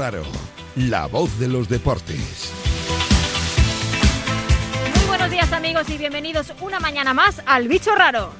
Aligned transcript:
raro, 0.00 0.22
la 0.76 1.04
voz 1.08 1.38
de 1.38 1.46
los 1.46 1.68
deportes. 1.68 2.50
Muy 4.96 5.06
buenos 5.08 5.30
días 5.30 5.52
amigos 5.52 5.90
y 5.90 5.98
bienvenidos 5.98 6.54
una 6.62 6.80
mañana 6.80 7.12
más 7.12 7.42
al 7.44 7.68
Bicho 7.68 7.94
Raro. 7.94 8.32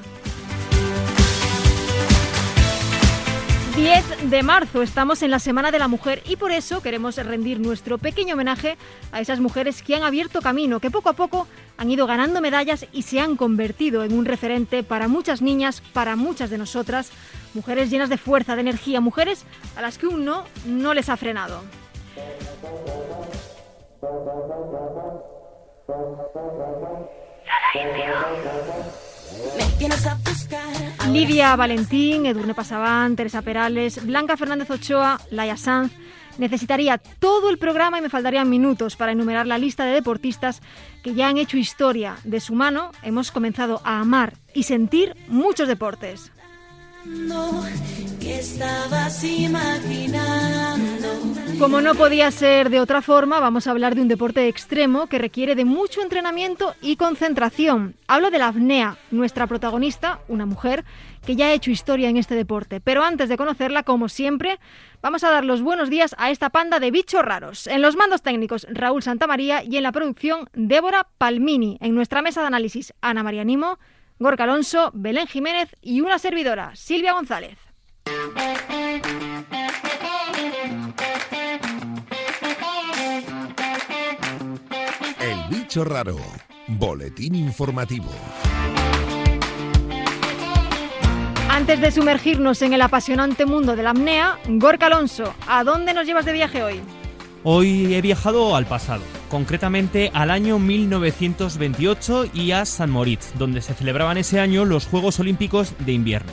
10 3.75 4.31
de 4.31 4.41
marzo 4.41 4.81
estamos 4.81 5.21
en 5.21 5.29
la 5.29 5.37
Semana 5.37 5.69
de 5.69 5.77
la 5.77 5.87
Mujer 5.87 6.23
y 6.25 6.35
por 6.35 6.51
eso 6.51 6.81
queremos 6.81 7.15
rendir 7.17 7.59
nuestro 7.59 7.99
pequeño 7.99 8.33
homenaje 8.33 8.75
a 9.11 9.21
esas 9.21 9.39
mujeres 9.39 9.83
que 9.83 9.95
han 9.95 10.01
abierto 10.01 10.41
camino, 10.41 10.79
que 10.79 10.89
poco 10.89 11.09
a 11.09 11.13
poco 11.13 11.47
han 11.77 11.91
ido 11.91 12.07
ganando 12.07 12.41
medallas 12.41 12.87
y 12.91 13.03
se 13.03 13.19
han 13.19 13.35
convertido 13.35 14.03
en 14.03 14.13
un 14.13 14.25
referente 14.25 14.81
para 14.81 15.07
muchas 15.07 15.43
niñas, 15.43 15.83
para 15.93 16.15
muchas 16.15 16.49
de 16.49 16.57
nosotras, 16.57 17.11
mujeres 17.53 17.89
llenas 17.89 18.09
de 18.09 18.17
fuerza, 18.17 18.55
de 18.55 18.61
energía, 18.61 19.01
mujeres 19.01 19.45
a 19.75 19.81
las 19.81 19.97
que 19.97 20.07
un 20.07 20.25
no 20.25 20.45
no 20.65 20.93
les 20.93 21.09
ha 21.09 21.17
frenado. 21.17 21.61
Lidia 31.11 31.55
Valentín, 31.55 32.25
Edurne 32.25 32.53
Pasabán, 32.53 33.15
Teresa 33.15 33.41
Perales, 33.41 34.05
Blanca 34.05 34.37
Fernández 34.37 34.69
Ochoa, 34.69 35.19
Laia 35.29 35.57
Sanz. 35.57 35.91
Necesitaría 36.37 36.97
todo 36.97 37.49
el 37.49 37.57
programa 37.57 37.97
y 37.97 38.01
me 38.01 38.09
faltarían 38.09 38.49
minutos 38.49 38.95
para 38.95 39.11
enumerar 39.11 39.45
la 39.45 39.57
lista 39.57 39.83
de 39.83 39.93
deportistas 39.93 40.61
que 41.03 41.13
ya 41.13 41.27
han 41.27 41.37
hecho 41.37 41.57
historia. 41.57 42.15
De 42.23 42.39
su 42.39 42.55
mano 42.55 42.91
hemos 43.03 43.31
comenzado 43.31 43.81
a 43.83 43.99
amar 43.99 44.33
y 44.53 44.63
sentir 44.63 45.15
muchos 45.27 45.67
deportes. 45.67 46.31
Como 51.59 51.81
no 51.81 51.95
podía 51.95 52.29
ser 52.31 52.69
de 52.69 52.79
otra 52.79 53.01
forma, 53.01 53.39
vamos 53.39 53.65
a 53.65 53.71
hablar 53.71 53.95
de 53.95 54.01
un 54.01 54.07
deporte 54.07 54.47
extremo 54.47 55.07
que 55.07 55.17
requiere 55.17 55.55
de 55.55 55.65
mucho 55.65 56.01
entrenamiento 56.01 56.75
y 56.81 56.97
concentración. 56.97 57.95
Hablo 58.07 58.29
de 58.29 58.37
la 58.37 58.47
apnea, 58.47 58.97
nuestra 59.09 59.47
protagonista, 59.47 60.21
una 60.27 60.45
mujer 60.45 60.85
que 61.25 61.35
ya 61.35 61.47
ha 61.47 61.53
hecho 61.53 61.71
historia 61.71 62.09
en 62.09 62.17
este 62.17 62.35
deporte. 62.35 62.81
Pero 62.81 63.03
antes 63.03 63.29
de 63.29 63.37
conocerla, 63.37 63.83
como 63.83 64.07
siempre, 64.09 64.59
vamos 65.01 65.23
a 65.23 65.31
dar 65.31 65.43
los 65.43 65.61
buenos 65.61 65.89
días 65.89 66.15
a 66.17 66.29
esta 66.29 66.49
panda 66.49 66.79
de 66.79 66.91
bichos 66.91 67.23
raros. 67.23 67.67
En 67.67 67.81
los 67.81 67.95
mandos 67.95 68.21
técnicos, 68.21 68.67
Raúl 68.69 69.03
Santamaría 69.03 69.63
y 69.63 69.77
en 69.77 69.83
la 69.83 69.91
producción, 69.91 70.49
Débora 70.53 71.07
Palmini. 71.17 71.77
En 71.81 71.95
nuestra 71.95 72.21
mesa 72.21 72.41
de 72.41 72.47
análisis, 72.47 72.93
Ana 73.01 73.23
María 73.23 73.43
Nimo. 73.43 73.79
Gorka 74.21 74.43
Alonso, 74.43 74.91
Belén 74.93 75.25
Jiménez 75.25 75.75
y 75.81 76.01
una 76.01 76.19
servidora, 76.19 76.75
Silvia 76.75 77.13
González. 77.13 77.57
El 85.19 85.37
bicho 85.49 85.83
raro, 85.83 86.17
boletín 86.67 87.33
informativo. 87.33 88.11
Antes 91.49 91.81
de 91.81 91.89
sumergirnos 91.89 92.61
en 92.61 92.73
el 92.73 92.81
apasionante 92.83 93.47
mundo 93.47 93.75
de 93.75 93.81
la 93.81 93.89
apnea, 93.89 94.37
Gorka 94.47 94.85
Alonso, 94.85 95.33
¿a 95.47 95.63
dónde 95.63 95.95
nos 95.95 96.05
llevas 96.05 96.25
de 96.25 96.33
viaje 96.33 96.61
hoy? 96.61 96.79
Hoy 97.43 97.95
he 97.95 98.01
viajado 98.03 98.55
al 98.55 98.67
pasado, 98.67 99.01
concretamente 99.31 100.11
al 100.13 100.29
año 100.29 100.59
1928 100.59 102.25
y 102.33 102.51
a 102.51 102.65
San 102.65 102.91
Moritz, 102.91 103.31
donde 103.39 103.61
se 103.61 103.73
celebraban 103.73 104.17
ese 104.17 104.41
año 104.41 104.65
los 104.65 104.85
Juegos 104.85 105.21
Olímpicos 105.21 105.73
de 105.79 105.93
Invierno. 105.93 106.31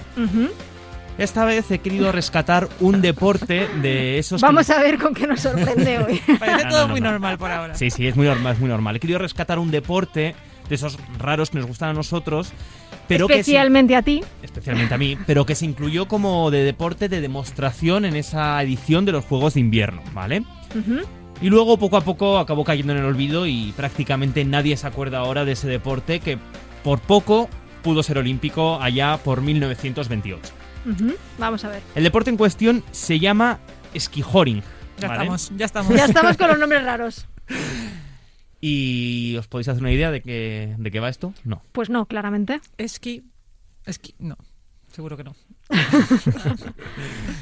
Esta 1.17 1.45
vez 1.45 1.71
he 1.71 1.79
querido 1.79 2.11
rescatar 2.11 2.69
un 2.81 3.01
deporte 3.01 3.69
de 3.83 4.19
esos... 4.19 4.41
Vamos 4.41 4.69
a 4.71 4.83
ver 4.83 4.99
con 4.99 5.15
qué 5.15 5.29
nos 5.29 5.41
sorprende 5.41 5.99
hoy. 5.99 6.21
Parece 6.41 6.69
todo 6.69 6.89
muy 6.89 7.01
normal 7.01 7.39
por 7.39 7.53
ahora. 7.53 7.75
Sí, 7.77 7.91
sí, 7.91 8.07
es 8.07 8.17
muy 8.17 8.27
normal, 8.27 8.55
es 8.55 8.61
muy 8.61 8.69
normal. 8.69 8.97
He 8.97 9.01
querido 9.01 9.21
rescatar 9.21 9.61
un 9.61 9.71
deporte 9.71 10.35
de 10.69 10.75
esos 10.75 10.99
raros 11.19 11.51
que 11.51 11.59
nos 11.59 11.67
gustan 11.67 11.91
a 11.91 11.93
nosotros, 11.93 12.53
pero 13.07 13.27
especialmente 13.29 13.95
a 13.95 14.03
ti. 14.03 14.23
Especialmente 14.43 14.93
a 14.93 14.99
mí, 14.99 15.17
pero 15.25 15.47
que 15.47 15.55
se 15.55 15.65
incluyó 15.65 16.09
como 16.09 16.51
de 16.51 16.65
deporte 16.65 17.09
de 17.09 17.21
demostración 17.21 18.05
en 18.05 18.17
esa 18.17 18.61
edición 18.61 19.05
de 19.05 19.13
los 19.13 19.25
Juegos 19.25 19.55
de 19.55 19.61
Invierno, 19.61 20.03
¿vale? 20.13 20.43
Y 21.41 21.51
luego 21.51 21.79
poco 21.79 21.97
a 21.97 22.01
poco 22.01 22.39
acabó 22.39 22.65
cayendo 22.65 22.93
en 22.93 22.99
el 22.99 23.05
olvido 23.05 23.47
y 23.47 23.73
prácticamente 23.77 24.45
nadie 24.45 24.77
se 24.77 24.87
acuerda 24.87 25.19
ahora 25.19 25.45
de 25.45 25.53
ese 25.53 25.69
deporte 25.69 26.19
que 26.21 26.39
por 26.83 27.01
poco 27.01 27.49
pudo 27.83 28.03
ser 28.03 28.19
olímpico 28.19 28.81
allá 28.81 29.19
por 29.19 29.41
1928. 29.41 30.53
Vamos 31.39 31.65
a 31.65 31.69
ver. 31.69 31.83
El 31.95 32.05
deporte 32.05 32.31
en 32.31 32.37
cuestión 32.37 32.83
se 32.91 33.19
llama 33.19 33.61
skijoring. 33.97 34.63
Ya 34.99 35.07
estamos, 35.09 35.53
ya 35.57 35.67
estamos. 35.67 35.95
Ya 35.95 36.05
estamos 36.07 36.37
con 36.37 36.49
los 36.49 36.59
nombres 36.59 36.83
raros. 36.85 37.27
¿Y 38.61 39.37
os 39.37 39.47
podéis 39.47 39.69
hacer 39.69 39.83
una 39.83 39.93
idea 39.93 40.11
de, 40.11 40.21
qué, 40.21 40.75
de 40.77 40.91
qué 40.91 40.99
va 40.99 41.09
esto? 41.09 41.33
No. 41.45 41.63
Pues 41.73 41.91
no, 41.91 42.07
claramente. 42.07 42.61
Esqui. 42.77 43.23
Esqui. 43.87 44.15
No. 44.19 44.37
Seguro 44.91 45.17
que 45.17 45.25
no. 45.25 45.37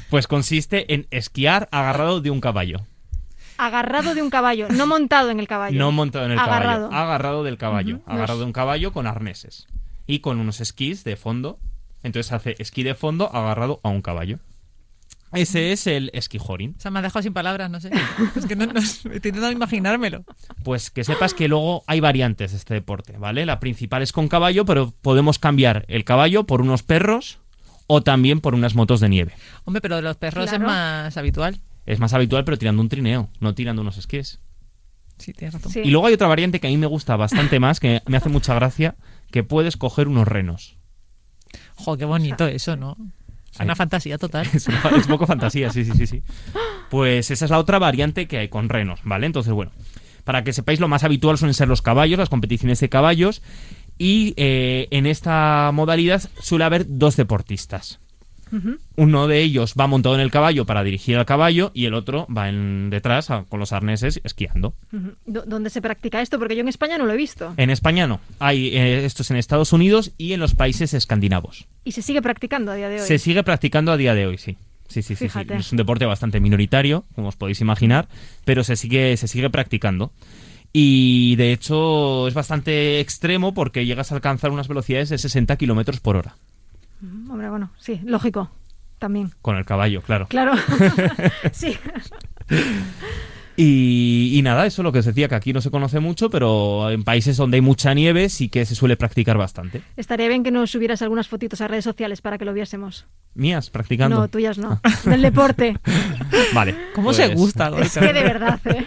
pues 0.09 0.27
consiste 0.27 0.93
en 0.93 1.07
esquiar 1.09 1.67
agarrado 1.71 2.21
de 2.21 2.29
un 2.29 2.41
caballo. 2.41 2.85
Agarrado 3.57 4.13
de 4.15 4.21
un 4.21 4.29
caballo, 4.29 4.67
no 4.69 4.87
montado 4.87 5.29
en 5.29 5.39
el 5.39 5.47
caballo. 5.47 5.77
No 5.77 5.91
montado 5.91 6.25
en 6.25 6.31
el 6.31 6.39
agarrado. 6.39 6.89
caballo. 6.89 7.03
Agarrado 7.03 7.43
del 7.43 7.57
caballo. 7.57 7.99
Agarrado 8.05 8.39
de 8.39 8.45
un 8.45 8.53
caballo 8.53 8.91
con 8.91 9.07
arneses. 9.07 9.67
Y 10.05 10.19
con 10.19 10.39
unos 10.39 10.61
esquís 10.61 11.03
de 11.03 11.15
fondo. 11.15 11.59
Entonces 12.03 12.31
hace 12.31 12.55
esquí 12.59 12.83
de 12.83 12.95
fondo 12.95 13.29
agarrado 13.33 13.79
a 13.83 13.89
un 13.89 14.01
caballo. 14.01 14.39
Ese 15.33 15.73
es 15.73 15.87
el 15.87 16.09
esquijoring. 16.13 16.75
O 16.77 16.81
sea, 16.81 16.89
me 16.89 16.99
ha 16.99 17.01
dejado 17.01 17.21
sin 17.21 17.33
palabras, 17.33 17.69
no 17.69 17.81
sé. 17.81 17.91
Es 18.35 18.45
que 18.45 18.55
no, 18.55 18.65
no 18.65 18.79
estoy 18.79 19.15
intentando 19.15 19.51
imaginármelo. 19.51 20.23
Pues 20.63 20.89
que 20.89 21.03
sepas 21.03 21.33
que 21.33 21.47
luego 21.47 21.83
hay 21.87 21.99
variantes 21.99 22.51
de 22.51 22.57
este 22.57 22.73
deporte, 22.75 23.17
¿vale? 23.17 23.45
La 23.45 23.59
principal 23.59 24.01
es 24.01 24.13
con 24.13 24.29
caballo, 24.29 24.63
pero 24.65 24.93
podemos 25.01 25.37
cambiar 25.37 25.85
el 25.89 26.05
caballo 26.05 26.45
por 26.45 26.61
unos 26.61 26.83
perros 26.83 27.39
o 27.87 28.01
también 28.01 28.39
por 28.39 28.53
unas 28.53 28.75
motos 28.75 28.99
de 28.99 29.09
nieve. 29.09 29.33
Hombre, 29.65 29.81
pero 29.81 29.97
de 29.97 30.01
los 30.01 30.15
perros 30.17 30.51
es 30.51 30.59
más 30.59 31.17
habitual. 31.17 31.59
Es 31.87 31.99
más 31.99 32.13
habitual, 32.13 32.43
pero 32.43 32.57
tirando 32.57 32.81
un 32.81 32.89
trineo, 32.89 33.29
no 33.39 33.55
tirando 33.55 33.81
unos 33.81 33.97
esquís. 33.97 34.39
Sí, 35.17 35.33
tienes 35.33 35.55
razón. 35.55 35.71
Y 35.83 35.89
luego 35.89 36.05
hay 36.05 36.13
otra 36.13 36.27
variante 36.27 36.59
que 36.59 36.67
a 36.67 36.69
mí 36.69 36.77
me 36.77 36.85
gusta 36.85 37.15
bastante 37.15 37.59
más, 37.59 37.79
que 37.79 38.01
me 38.05 38.17
hace 38.17 38.29
mucha 38.29 38.53
gracia, 38.53 38.95
que 39.31 39.43
puedes 39.43 39.77
coger 39.77 40.07
unos 40.07 40.27
renos. 40.27 40.77
Jo, 41.75 41.97
qué 41.97 42.05
bonito 42.05 42.45
eso, 42.47 42.75
¿no? 42.75 42.97
Es 43.53 43.59
una 43.61 43.75
fantasía 43.75 44.17
total. 44.17 44.47
Es, 44.53 44.67
una, 44.67 44.81
es, 44.97 45.07
poco 45.07 45.25
fantasía, 45.25 45.71
sí, 45.71 45.85
sí, 45.85 45.93
sí, 45.93 46.05
sí. 46.05 46.23
Pues 46.89 47.31
esa 47.31 47.45
es 47.45 47.51
la 47.51 47.57
otra 47.57 47.79
variante 47.79 48.27
que 48.27 48.37
hay 48.37 48.49
con 48.49 48.69
renos, 48.69 48.99
¿vale? 49.03 49.25
Entonces, 49.25 49.53
bueno, 49.53 49.71
para 50.25 50.43
que 50.43 50.51
sepáis, 50.51 50.81
lo 50.81 50.89
más 50.89 51.05
habitual 51.05 51.37
suelen 51.37 51.53
ser 51.53 51.69
los 51.69 51.81
caballos, 51.81 52.19
las 52.19 52.29
competiciones 52.29 52.81
de 52.81 52.89
caballos. 52.89 53.41
Y 53.97 54.33
eh, 54.35 54.87
en 54.91 55.05
esta 55.05 55.71
modalidad 55.73 56.21
suele 56.41 56.65
haber 56.65 56.85
dos 56.87 57.15
deportistas. 57.15 57.99
Uh 58.51 58.55
-huh. 58.55 58.79
Uno 58.95 59.27
de 59.27 59.41
ellos 59.41 59.73
va 59.79 59.87
montado 59.87 60.15
en 60.15 60.21
el 60.21 60.31
caballo 60.31 60.65
para 60.65 60.83
dirigir 60.83 61.17
al 61.17 61.25
caballo 61.25 61.71
y 61.73 61.85
el 61.85 61.93
otro 61.93 62.27
va 62.35 62.49
en 62.49 62.89
detrás 62.89 63.29
a, 63.29 63.43
con 63.43 63.59
los 63.59 63.73
arneses 63.73 64.21
esquiando. 64.23 64.73
Uh 64.91 64.97
-huh. 64.97 65.45
¿Dónde 65.45 65.69
se 65.69 65.81
practica 65.81 66.21
esto? 66.21 66.39
Porque 66.39 66.55
yo 66.55 66.61
en 66.61 66.69
España 66.69 66.97
no 66.97 67.05
lo 67.05 67.13
he 67.13 67.17
visto. 67.17 67.53
En 67.57 67.69
España 67.69 68.07
no. 68.07 68.19
Hay 68.39 68.75
eh, 68.75 69.05
esto 69.05 69.23
es 69.23 69.31
en 69.31 69.37
Estados 69.37 69.73
Unidos 69.73 70.11
y 70.17 70.33
en 70.33 70.39
los 70.39 70.55
países 70.55 70.93
escandinavos. 70.93 71.67
¿Y 71.83 71.91
se 71.91 72.01
sigue 72.01 72.21
practicando 72.21 72.71
a 72.71 72.75
día 72.75 72.89
de 72.89 73.01
hoy? 73.01 73.07
Se 73.07 73.17
sigue 73.19 73.43
practicando 73.43 73.91
a 73.91 73.97
día 73.97 74.13
de 74.13 74.25
hoy, 74.27 74.37
sí. 74.37 74.57
Sí, 74.87 75.01
sí, 75.01 75.15
sí, 75.15 75.27
sí, 75.27 75.39
Es 75.49 75.71
un 75.71 75.77
deporte 75.77 76.05
bastante 76.05 76.39
minoritario, 76.39 77.03
como 77.13 77.27
os 77.27 77.35
podéis 77.35 77.59
imaginar, 77.59 78.07
pero 78.45 78.63
se 78.63 78.77
sigue, 78.77 79.17
se 79.17 79.27
sigue 79.27 79.49
practicando. 79.49 80.13
Y 80.71 81.35
de 81.35 81.53
hecho 81.53 82.27
es 82.27 82.33
bastante 82.33 82.99
extremo 82.99 83.53
porque 83.53 83.85
llegas 83.85 84.11
a 84.11 84.15
alcanzar 84.15 84.51
unas 84.51 84.67
velocidades 84.67 85.09
de 85.09 85.17
60 85.17 85.55
kilómetros 85.57 85.99
por 85.99 86.15
hora. 86.15 86.35
Hombre, 87.01 87.49
bueno, 87.49 87.71
sí, 87.77 88.01
lógico, 88.03 88.49
también. 88.99 89.31
Con 89.41 89.57
el 89.57 89.65
caballo, 89.65 90.01
claro. 90.01 90.27
Claro, 90.27 90.53
sí. 91.51 91.77
Y, 93.59 94.33
y, 94.37 94.41
nada, 94.43 94.67
eso 94.67 94.81
es 94.81 94.83
lo 94.83 94.91
que 94.91 94.99
os 94.99 95.05
decía, 95.05 95.27
que 95.27 95.33
aquí 95.33 95.51
no 95.51 95.61
se 95.61 95.71
conoce 95.71 95.99
mucho, 95.99 96.29
pero 96.29 96.91
en 96.91 97.03
países 97.03 97.37
donde 97.37 97.55
hay 97.55 97.61
mucha 97.61 97.95
nieve 97.95 98.29
sí 98.29 98.49
que 98.49 98.65
se 98.67 98.75
suele 98.75 98.97
practicar 98.97 99.35
bastante. 99.35 99.81
Estaría 99.95 100.27
bien 100.27 100.43
que 100.43 100.51
nos 100.51 100.69
subieras 100.69 101.01
algunas 101.01 101.27
fotitos 101.27 101.61
a 101.61 101.67
redes 101.67 101.83
sociales 101.83 102.21
para 102.21 102.37
que 102.37 102.45
lo 102.45 102.53
viésemos. 102.53 103.07
¿Mías? 103.33 103.71
¿Practicando? 103.71 104.15
No, 104.15 104.27
tuyas 104.27 104.59
no. 104.59 104.79
Del 105.05 105.23
deporte. 105.23 105.75
vale. 106.53 106.75
¿Cómo 106.93 107.07
pues... 107.07 107.17
se 107.17 107.33
gusta? 107.33 107.71
Es 107.79 107.97
que 107.97 108.13
de 108.13 108.23
verdad, 108.23 108.59
¿eh? 108.65 108.85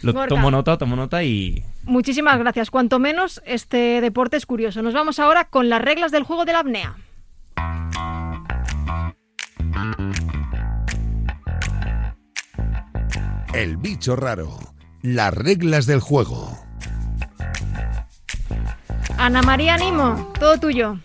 Lo 0.00 0.26
tomo 0.26 0.50
nota, 0.50 0.78
tomo 0.78 0.96
nota 0.96 1.22
y... 1.22 1.62
Muchísimas 1.86 2.38
gracias. 2.38 2.70
Cuanto 2.70 2.98
menos, 2.98 3.40
este 3.46 4.00
deporte 4.00 4.36
es 4.36 4.44
curioso. 4.44 4.82
Nos 4.82 4.92
vamos 4.92 5.18
ahora 5.18 5.44
con 5.44 5.68
las 5.68 5.80
reglas 5.80 6.10
del 6.12 6.24
juego 6.24 6.44
de 6.44 6.52
la 6.52 6.58
apnea. 6.58 6.96
El 13.54 13.76
bicho 13.76 14.16
raro. 14.16 14.58
Las 15.02 15.32
reglas 15.32 15.86
del 15.86 16.00
juego. 16.00 16.58
Ana 19.18 19.40
María 19.42 19.76
Nimo, 19.76 20.32
todo 20.38 20.58
tuyo. 20.58 20.98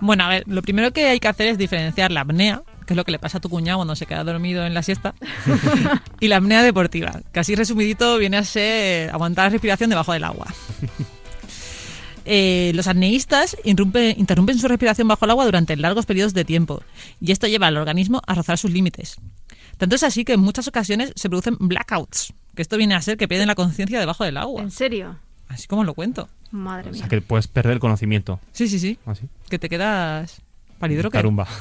Bueno, 0.00 0.24
a 0.24 0.28
ver, 0.28 0.44
lo 0.46 0.62
primero 0.62 0.92
que 0.92 1.06
hay 1.06 1.20
que 1.20 1.28
hacer 1.28 1.46
es 1.48 1.58
diferenciar 1.58 2.10
la 2.10 2.22
apnea, 2.22 2.62
que 2.86 2.94
es 2.94 2.96
lo 2.96 3.04
que 3.04 3.12
le 3.12 3.18
pasa 3.18 3.38
a 3.38 3.40
tu 3.40 3.48
cuñado 3.50 3.78
cuando 3.78 3.96
se 3.96 4.06
queda 4.06 4.24
dormido 4.24 4.64
en 4.64 4.72
la 4.74 4.82
siesta. 4.82 5.14
y 6.20 6.28
la 6.28 6.36
apnea 6.36 6.62
deportiva, 6.62 7.20
que 7.32 7.40
así 7.40 7.54
resumidito 7.54 8.16
viene 8.18 8.36
a 8.38 8.44
ser 8.44 9.10
aguantar 9.10 9.46
la 9.46 9.50
respiración 9.50 9.90
debajo 9.90 10.12
del 10.12 10.24
agua. 10.24 10.46
Eh, 12.28 12.72
los 12.74 12.88
apneístas 12.88 13.56
interrumpen, 13.62 14.18
interrumpen 14.18 14.58
su 14.58 14.66
respiración 14.66 15.06
bajo 15.06 15.24
el 15.24 15.30
agua 15.30 15.44
durante 15.44 15.76
largos 15.76 16.06
periodos 16.06 16.34
de 16.34 16.44
tiempo 16.44 16.82
y 17.20 17.30
esto 17.30 17.46
lleva 17.46 17.68
al 17.68 17.76
organismo 17.76 18.20
a 18.26 18.34
rozar 18.34 18.58
sus 18.58 18.72
límites. 18.72 19.16
Tanto 19.78 19.94
es 19.94 20.02
así 20.02 20.24
que 20.24 20.32
en 20.32 20.40
muchas 20.40 20.66
ocasiones 20.66 21.12
se 21.14 21.28
producen 21.28 21.56
blackouts, 21.60 22.32
que 22.56 22.62
esto 22.62 22.78
viene 22.78 22.94
a 22.96 23.02
ser 23.02 23.16
que 23.16 23.28
pierden 23.28 23.46
la 23.46 23.54
conciencia 23.54 24.00
debajo 24.00 24.24
del 24.24 24.38
agua. 24.38 24.60
¿En 24.62 24.72
serio? 24.72 25.18
Así 25.48 25.68
como 25.68 25.84
lo 25.84 25.94
cuento. 25.94 26.28
Madre 26.50 26.88
O 26.88 26.92
mía. 26.92 27.00
sea, 27.00 27.08
que 27.08 27.20
puedes 27.20 27.46
perder 27.46 27.74
el 27.74 27.78
conocimiento. 27.78 28.40
Sí, 28.52 28.66
sí, 28.68 28.80
sí. 28.80 28.98
Así. 29.06 29.28
Que 29.48 29.60
te 29.60 29.68
quedas 29.68 30.40
palidroque. 30.78 31.16
Carumba. 31.18 31.46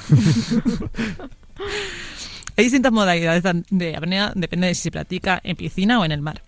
Hay 2.57 2.63
distintas 2.63 2.91
modalidades 2.91 3.43
de 3.69 3.95
apnea, 3.95 4.31
depende 4.35 4.67
de 4.67 4.75
si 4.75 4.83
se 4.83 4.91
practica 4.91 5.41
en 5.43 5.57
piscina 5.57 5.99
o 5.99 6.05
en 6.05 6.11
el 6.13 6.21
mar. 6.21 6.41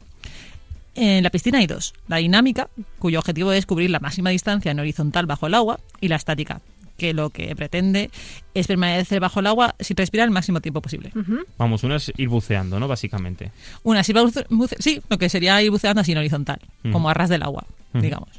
En 0.96 1.22
la 1.24 1.30
piscina 1.30 1.60
hay 1.60 1.68
dos, 1.68 1.94
la 2.08 2.18
dinámica, 2.18 2.70
cuyo 2.98 3.20
objetivo 3.20 3.52
es 3.52 3.66
cubrir 3.66 3.90
la 3.92 4.00
máxima 4.00 4.30
distancia 4.32 4.72
en 4.72 4.80
horizontal 4.80 5.26
bajo 5.26 5.48
el 5.48 5.54
agua, 5.54 5.80
y 6.02 6.08
la 6.08 6.16
estática, 6.16 6.62
que 6.98 7.14
lo 7.14 7.30
que 7.30 7.54
pretende 7.56 8.10
es 8.54 8.68
permanecer 8.68 9.20
bajo 9.20 9.42
el 9.42 9.48
agua 9.48 9.76
sin 9.80 9.96
respirar 9.98 10.26
el 10.28 10.32
máximo 10.34 10.62
tiempo 10.62 10.82
posible. 10.82 11.12
Vamos, 11.58 11.84
una 11.84 11.98
es 11.98 12.12
ir 12.18 12.30
buceando, 12.30 12.80
¿no? 12.80 12.88
Básicamente. 12.88 13.52
Una, 13.84 14.02
si 14.04 14.14
va 14.14 14.24
buce- 14.24 14.48
buce- 14.50 14.78
sí, 14.80 15.02
lo 15.10 15.18
que 15.18 15.28
sería 15.30 15.62
ir 15.62 15.70
buceando 15.72 16.02
así 16.02 16.14
en 16.14 16.18
horizontal, 16.20 16.60
Mm. 16.84 16.92
como 16.94 17.10
a 17.10 17.14
ras 17.14 17.30
del 17.30 17.44
agua, 17.44 17.66
Mm. 17.94 18.00
digamos. 18.00 18.30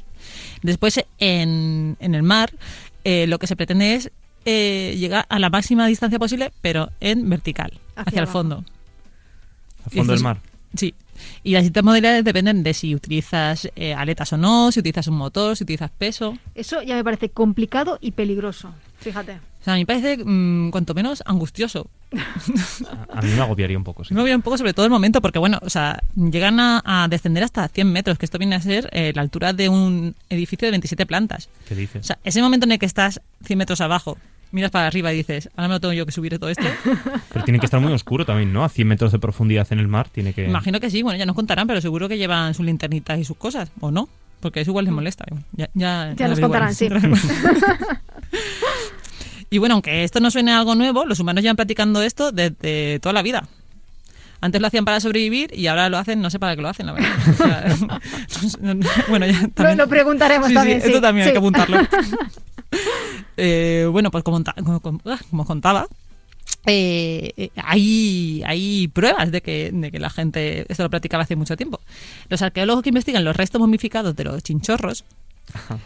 Después, 0.63 0.99
en, 1.19 1.95
en 1.99 2.15
el 2.15 2.23
mar, 2.23 2.51
eh, 3.05 3.25
lo 3.27 3.39
que 3.39 3.47
se 3.47 3.55
pretende 3.55 3.93
es 3.95 4.11
eh, 4.51 4.95
llegar 4.97 5.27
a 5.29 5.37
la 5.37 5.51
máxima 5.51 5.85
distancia 5.85 6.17
posible, 6.17 6.51
pero 6.61 6.89
en 6.99 7.29
vertical, 7.29 7.71
Hacia 7.95 8.03
hacia, 8.09 8.21
el 8.21 8.27
fondo. 8.27 8.63
Al 9.85 9.91
fondo 9.91 10.13
del 10.13 10.23
mar. 10.23 10.39
Sí. 10.75 10.95
Y 11.43 11.51
las 11.51 11.63
distintas 11.63 11.83
modalidades 11.83 12.23
dependen 12.23 12.63
de 12.63 12.73
si 12.73 12.95
utilizas 12.95 13.69
eh, 13.75 13.93
aletas 13.93 14.33
o 14.33 14.37
no, 14.37 14.71
si 14.71 14.79
utilizas 14.79 15.07
un 15.07 15.17
motor, 15.17 15.55
si 15.55 15.63
utilizas 15.63 15.91
peso. 15.91 16.37
Eso 16.55 16.81
ya 16.81 16.95
me 16.95 17.03
parece 17.03 17.29
complicado 17.29 17.99
y 18.01 18.11
peligroso. 18.11 18.73
Fíjate. 18.99 19.33
O 19.33 19.63
sea, 19.63 19.73
a 19.73 19.75
mí 19.75 19.81
me 19.81 19.85
parece 19.85 20.17
mm, 20.23 20.71
cuanto 20.71 20.93
menos 20.93 21.21
angustioso. 21.25 21.89
A 23.13 23.21
mí 23.21 23.29
me 23.29 23.41
agobiaría 23.41 23.77
un 23.77 23.83
poco, 23.83 24.03
sí. 24.03 24.13
Me 24.13 24.21
voy 24.21 24.31
un 24.31 24.41
poco 24.41 24.57
sobre 24.57 24.73
todo 24.73 24.85
el 24.85 24.91
momento 24.91 25.21
porque, 25.21 25.37
bueno, 25.37 25.59
o 25.61 25.69
sea, 25.69 26.01
llegan 26.15 26.59
a, 26.59 26.81
a 26.85 27.07
descender 27.07 27.43
hasta 27.43 27.67
100 27.67 27.91
metros, 27.91 28.17
que 28.17 28.25
esto 28.25 28.37
viene 28.37 28.55
a 28.55 28.61
ser 28.61 28.89
eh, 28.93 29.11
la 29.13 29.21
altura 29.21 29.51
de 29.53 29.67
un 29.69 30.15
edificio 30.29 30.65
de 30.65 30.71
27 30.71 31.05
plantas. 31.05 31.49
¿Qué 31.67 31.75
dices? 31.75 32.01
O 32.01 32.07
sea, 32.07 32.19
ese 32.23 32.41
momento 32.41 32.65
en 32.65 32.71
el 32.71 32.79
que 32.79 32.85
estás 32.85 33.21
100 33.43 33.59
metros 33.59 33.81
abajo, 33.81 34.17
miras 34.51 34.71
para 34.71 34.87
arriba 34.87 35.13
y 35.13 35.17
dices, 35.17 35.49
ahora 35.55 35.67
me 35.67 35.73
lo 35.75 35.79
tengo 35.79 35.93
yo 35.93 36.05
que 36.05 36.11
subir 36.11 36.37
todo 36.39 36.49
esto. 36.49 36.63
Pero 37.33 37.45
tiene 37.45 37.59
que 37.59 37.65
estar 37.65 37.79
muy 37.79 37.93
oscuro 37.93 38.25
también, 38.25 38.51
¿no? 38.53 38.63
A 38.63 38.69
100 38.69 38.87
metros 38.87 39.11
de 39.11 39.19
profundidad 39.19 39.67
en 39.71 39.79
el 39.79 39.87
mar 39.87 40.07
tiene 40.09 40.33
que... 40.33 40.45
Imagino 40.45 40.79
que 40.79 40.89
sí, 40.89 41.01
bueno, 41.03 41.17
ya 41.19 41.25
nos 41.25 41.35
contarán, 41.35 41.67
pero 41.67 41.81
seguro 41.81 42.07
que 42.09 42.17
llevan 42.17 42.53
sus 42.53 42.65
linternitas 42.65 43.19
y 43.19 43.23
sus 43.25 43.37
cosas, 43.37 43.69
¿o 43.79 43.91
no? 43.91 44.09
Porque 44.39 44.61
eso 44.61 44.71
igual 44.71 44.85
les 44.85 44.93
molesta. 44.93 45.25
Ya, 45.51 45.69
ya, 45.73 46.13
Ya 46.15 46.27
nos 46.27 46.39
lo 46.39 46.47
contarán, 46.47 46.73
sí. 46.73 46.89
y 49.49 49.57
bueno, 49.57 49.73
aunque 49.75 50.03
esto 50.03 50.19
no 50.19 50.31
suene 50.31 50.51
a 50.51 50.59
algo 50.59 50.75
nuevo, 50.75 51.05
los 51.05 51.19
humanos 51.19 51.41
llevan 51.43 51.55
practicando 51.55 52.01
esto 52.01 52.31
desde 52.31 52.99
toda 52.99 53.13
la 53.13 53.21
vida. 53.21 53.47
Antes 54.41 54.61
lo 54.61 54.67
hacían 54.67 54.85
para 54.85 55.01
sobrevivir 55.01 55.51
y 55.53 55.67
ahora 55.67 55.89
lo 55.89 55.97
hacen, 55.97 56.21
no 56.21 56.29
sé 56.29 56.39
para 56.39 56.55
qué 56.55 56.61
lo 56.61 56.69
hacen, 56.69 56.85
la 56.85 56.93
verdad. 56.93 57.09
O 57.27 57.33
sea, 57.33 57.75
no- 58.61 58.73
no- 58.75 58.87
bueno, 59.09 59.25
ya 59.25 59.41
Lo, 59.41 59.49
también. 59.49 59.77
lo 59.77 59.87
preguntaremos 59.89 60.47
Sí, 60.47 60.53
sí, 60.53 60.55
también. 60.55 60.77
esto 60.77 60.89
sí, 60.95 61.01
también 61.01 61.23
hay 61.23 61.29
sí. 61.29 61.31
que 61.33 61.37
apuntarlo. 61.39 61.77
Eh, 63.41 63.87
bueno, 63.89 64.11
pues 64.11 64.23
como, 64.23 64.43
como- 64.43 64.79
como- 64.81 64.99
ah, 65.05 65.19
contaba, 65.45 65.87
eh, 66.65 67.31
eh, 67.37 67.49
hay, 67.55 68.43
hay 68.45 68.87
pruebas 68.89 69.31
de 69.31 69.41
que, 69.41 69.71
de 69.73 69.91
que 69.91 69.99
la 69.99 70.09
gente 70.09 70.65
esto 70.67 70.83
lo 70.83 70.89
practicaba 70.89 71.23
hace 71.23 71.37
mucho 71.37 71.55
tiempo. 71.55 71.79
Los 72.27 72.41
arqueólogos 72.41 72.83
que 72.83 72.89
investigan 72.89 73.23
los 73.23 73.35
restos 73.37 73.61
momificados 73.61 74.15
de 74.15 74.23
los 74.25 74.43
chinchorros, 74.43 75.05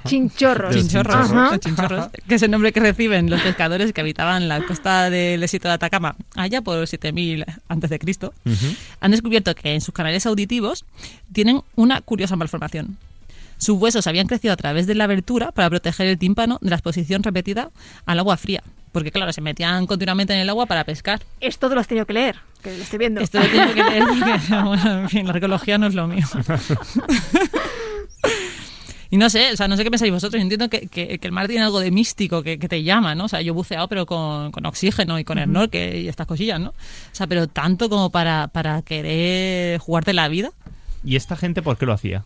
Chinchorros. 0.06 0.76
Chinchorros, 0.76 1.16
Ajá. 1.16 1.52
los 1.52 1.60
chinchorros, 1.60 2.08
que 2.28 2.36
es 2.36 2.42
el 2.42 2.52
nombre 2.52 2.74
que 2.74 2.80
reciben 2.82 3.30
los 3.30 3.40
pescadores 3.42 3.94
que 3.94 4.02
habitaban 4.02 4.50
la 4.50 4.66
costa 4.66 5.10
del 5.10 5.40
desierto 5.40 5.70
de 5.70 5.76
Atacama 5.76 6.16
allá 6.36 6.62
por 6.62 6.86
7000 6.86 7.46
antes 7.70 7.90
de 7.90 8.00
Cristo, 8.00 8.34
han 9.00 9.12
descubierto 9.12 9.56
que 9.56 9.74
en 9.74 9.80
sus 9.82 9.94
canales 9.94 10.26
auditivos 10.26 10.84
tienen 11.32 11.62
una 11.76 12.02
curiosa 12.02 12.36
malformación. 12.36 12.98
Sus 13.64 13.78
huesos 13.80 14.06
habían 14.08 14.28
crecido 14.28 14.54
a 14.54 14.58
través 14.58 14.88
de 14.88 14.96
la 14.96 15.06
abertura 15.06 15.52
para 15.52 15.70
proteger 15.70 16.08
el 16.08 16.18
tímpano 16.18 16.58
de 16.62 16.70
la 16.70 16.76
exposición 16.76 17.24
repetida 17.24 17.72
al 18.06 18.20
agua 18.20 18.36
fría. 18.38 18.62
Porque, 18.92 19.12
claro, 19.12 19.34
se 19.34 19.42
metían 19.42 19.88
continuamente 19.88 20.34
en 20.34 20.40
el 20.40 20.50
agua 20.50 20.66
para 20.68 20.84
pescar. 20.84 21.22
Esto 21.40 21.68
te 21.70 21.74
lo 21.76 21.82
has 21.82 21.88
tenido 21.88 22.06
que 22.06 22.14
leer, 22.14 22.36
que 22.62 22.78
lo 22.78 22.84
estoy 22.84 23.00
viendo. 23.00 23.22
Esto 23.22 23.40
lo 23.40 23.46
tengo 23.48 23.74
que 23.74 23.84
leer 23.84 24.04
porque, 24.04 24.56
bueno, 24.64 25.00
en 25.02 25.10
fin, 25.10 25.26
la 25.26 25.34
arqueología 25.34 25.78
no 25.78 25.88
es 25.88 25.96
lo 25.96 26.08
mío. 26.08 26.26
Y 29.10 29.18
no 29.18 29.30
sé, 29.30 29.52
o 29.54 29.56
sea, 29.56 29.68
no 29.68 29.78
sé 29.78 29.84
qué 29.84 29.92
pensáis 29.92 30.12
vosotros. 30.12 30.40
Yo 30.40 30.42
entiendo 30.42 30.70
que, 30.70 30.88
que- 30.88 31.20
que 31.20 31.28
el 31.28 31.32
mar 31.32 31.48
tiene 31.48 31.64
algo 31.64 31.80
de 31.80 31.92
místico 31.92 32.42
que, 32.42 32.58
que 32.58 32.68
te 32.68 32.82
llama, 32.82 33.14
¿no? 33.14 33.26
O 33.26 33.28
sea, 33.28 33.42
yo 33.42 33.52
he 33.52 33.56
buceado, 33.56 33.88
pero 33.88 34.08
con, 34.08 34.52
con 34.52 34.66
oxígeno 34.66 35.20
y 35.20 35.24
con 35.24 35.38
snorkel 35.38 35.98
y 36.02 36.08
estas 36.08 36.26
cosillas, 36.26 36.60
¿no? 36.60 36.70
O 36.70 36.74
sea, 37.12 37.28
pero 37.28 37.48
tanto 37.48 37.90
como 37.90 38.10
para, 38.10 38.48
para 38.48 38.82
querer 38.82 39.78
jugarte 39.80 40.14
la 40.14 40.28
vida, 40.30 40.50
¿Y 41.06 41.18
esta 41.18 41.36
gente 41.36 41.62
por 41.62 41.78
qué 41.78 41.86
lo 41.86 41.92
hacía? 41.94 42.24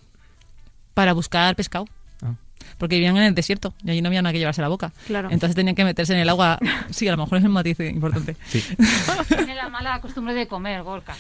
Para 0.98 1.14
buscar 1.14 1.56
pescado. 1.56 1.86
Ah. 2.24 2.34
Porque 2.80 2.96
vivían 2.96 3.16
en 3.18 3.24
el 3.24 3.36
desierto 3.36 3.72
y 3.84 3.92
allí 3.92 4.02
no 4.02 4.08
había 4.08 4.24
nada 4.24 4.34
que 4.34 4.40
llevarse 4.40 4.62
a 4.62 4.64
la 4.64 4.68
boca. 4.68 4.92
Claro. 5.06 5.30
Entonces 5.30 5.56
tenían 5.56 5.76
que 5.76 5.84
meterse 5.84 6.14
en 6.14 6.20
el 6.20 6.28
agua. 6.28 6.58
Sí, 6.90 7.08
a 7.08 7.12
lo 7.12 7.18
mejor 7.18 7.38
es 7.38 7.44
un 7.44 7.52
matiz 7.52 7.80
importante. 7.82 8.36
Sí. 8.48 8.64
Tiene 9.28 9.54
la 9.54 9.70
mala 9.70 10.02
costumbre 10.02 10.34
de 10.34 10.48
comer, 10.48 10.82
Gorka. 10.82 11.14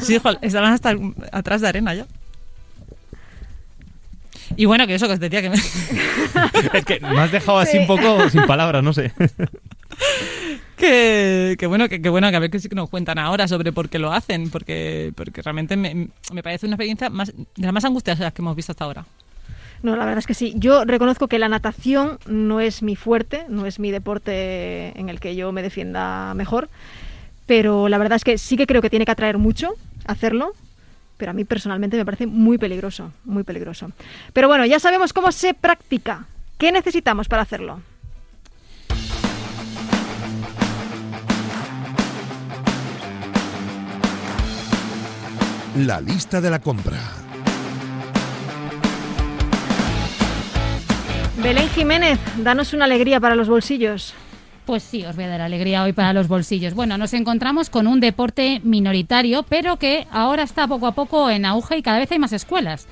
Sí, 0.00 0.16
hijo, 0.16 0.30
estaban 0.42 0.72
hasta 0.72 0.96
atrás 1.30 1.60
de 1.60 1.68
arena 1.68 1.94
ya. 1.94 2.06
Y 4.56 4.64
bueno, 4.64 4.88
que 4.88 4.96
eso 4.96 5.06
que 5.06 5.12
os 5.12 5.20
decía 5.20 5.40
que 5.40 5.50
me... 5.50 5.56
es 6.74 6.84
que 6.84 6.98
me 6.98 7.20
has 7.20 7.30
dejado 7.30 7.60
así 7.60 7.78
un 7.78 7.86
poco 7.86 8.28
sin 8.28 8.44
palabras, 8.44 8.82
no 8.82 8.92
sé. 8.92 9.12
que, 10.76 11.56
que 11.58 11.66
bueno, 11.66 11.88
que, 11.88 12.00
que 12.00 12.08
bueno, 12.08 12.30
que 12.30 12.36
a 12.36 12.40
ver 12.40 12.50
qué 12.50 12.58
nos 12.74 12.90
cuentan 12.90 13.18
ahora 13.18 13.48
sobre 13.48 13.72
por 13.72 13.88
qué 13.88 13.98
lo 13.98 14.12
hacen, 14.12 14.50
porque, 14.50 15.12
porque 15.14 15.42
realmente 15.42 15.76
me, 15.76 16.08
me 16.32 16.42
parece 16.42 16.66
una 16.66 16.74
experiencia 16.74 17.10
más, 17.10 17.32
de 17.34 17.44
las 17.56 17.72
más 17.72 17.84
angustiosas 17.84 18.32
que 18.32 18.42
hemos 18.42 18.56
visto 18.56 18.72
hasta 18.72 18.84
ahora. 18.84 19.04
No, 19.82 19.94
la 19.96 20.04
verdad 20.04 20.18
es 20.18 20.26
que 20.26 20.34
sí. 20.34 20.54
Yo 20.56 20.84
reconozco 20.84 21.28
que 21.28 21.38
la 21.38 21.48
natación 21.48 22.18
no 22.26 22.60
es 22.60 22.82
mi 22.82 22.96
fuerte, 22.96 23.44
no 23.48 23.66
es 23.66 23.78
mi 23.78 23.90
deporte 23.90 24.98
en 24.98 25.08
el 25.08 25.20
que 25.20 25.36
yo 25.36 25.52
me 25.52 25.62
defienda 25.62 26.34
mejor, 26.34 26.68
pero 27.46 27.88
la 27.88 27.98
verdad 27.98 28.16
es 28.16 28.24
que 28.24 28.38
sí 28.38 28.56
que 28.56 28.66
creo 28.66 28.82
que 28.82 28.90
tiene 28.90 29.04
que 29.04 29.12
atraer 29.12 29.38
mucho 29.38 29.74
hacerlo, 30.06 30.52
pero 31.16 31.30
a 31.30 31.34
mí 31.34 31.44
personalmente 31.44 31.96
me 31.96 32.04
parece 32.04 32.26
muy 32.26 32.58
peligroso, 32.58 33.12
muy 33.24 33.42
peligroso. 33.42 33.90
Pero 34.32 34.48
bueno, 34.48 34.66
ya 34.66 34.80
sabemos 34.80 35.12
cómo 35.12 35.32
se 35.32 35.54
practica. 35.54 36.26
¿Qué 36.58 36.72
necesitamos 36.72 37.28
para 37.28 37.42
hacerlo? 37.42 37.80
La 45.76 46.00
lista 46.00 46.40
de 46.40 46.48
la 46.48 46.58
compra. 46.58 46.98
Belén 51.42 51.68
Jiménez, 51.68 52.18
danos 52.38 52.72
una 52.72 52.86
alegría 52.86 53.20
para 53.20 53.34
los 53.34 53.46
bolsillos. 53.46 54.14
Pues 54.64 54.82
sí, 54.82 55.04
os 55.04 55.16
voy 55.16 55.26
a 55.26 55.28
dar 55.28 55.42
alegría 55.42 55.82
hoy 55.82 55.92
para 55.92 56.14
los 56.14 56.28
bolsillos. 56.28 56.72
Bueno, 56.72 56.96
nos 56.96 57.12
encontramos 57.12 57.68
con 57.68 57.86
un 57.86 58.00
deporte 58.00 58.62
minoritario, 58.64 59.42
pero 59.42 59.76
que 59.76 60.06
ahora 60.10 60.44
está 60.44 60.66
poco 60.66 60.86
a 60.86 60.92
poco 60.92 61.28
en 61.28 61.44
auge 61.44 61.76
y 61.76 61.82
cada 61.82 61.98
vez 61.98 62.10
hay 62.10 62.18
más 62.20 62.32
escuelas. 62.32 62.86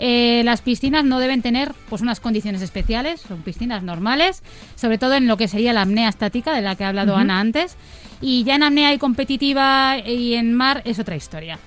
Eh, 0.00 0.42
las 0.44 0.60
piscinas 0.60 1.04
no 1.04 1.20
deben 1.20 1.40
tener 1.40 1.72
pues 1.88 2.02
unas 2.02 2.18
condiciones 2.18 2.62
especiales, 2.62 3.20
son 3.20 3.42
piscinas 3.42 3.84
normales, 3.84 4.42
sobre 4.74 4.98
todo 4.98 5.14
en 5.14 5.28
lo 5.28 5.36
que 5.36 5.46
sería 5.46 5.72
la 5.72 5.82
apnea 5.82 6.08
estática 6.08 6.52
de 6.52 6.62
la 6.62 6.74
que 6.74 6.82
ha 6.82 6.88
hablado 6.88 7.14
Ana 7.14 7.38
antes. 7.38 7.76
Y 8.20 8.42
ya 8.42 8.56
en 8.56 8.64
apnea 8.64 8.92
y 8.92 8.98
competitiva 8.98 9.98
y 10.04 10.34
en 10.34 10.52
mar 10.52 10.82
es 10.84 10.98
otra 10.98 11.14
historia. 11.14 11.60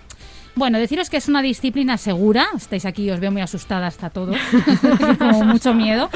Bueno, 0.57 0.79
deciros 0.79 1.11
que 1.11 1.17
es 1.17 1.27
una 1.27 1.43
disciplina 1.43 1.97
segura. 1.97 2.47
Estáis 2.55 2.85
aquí, 2.85 3.11
os 3.11 3.19
veo 3.19 3.31
muy 3.31 3.41
asustada 3.41 3.85
hasta 3.85 4.09
todos, 4.09 4.35
como 5.19 5.43
mucho 5.43 5.75
miedo. 5.75 6.09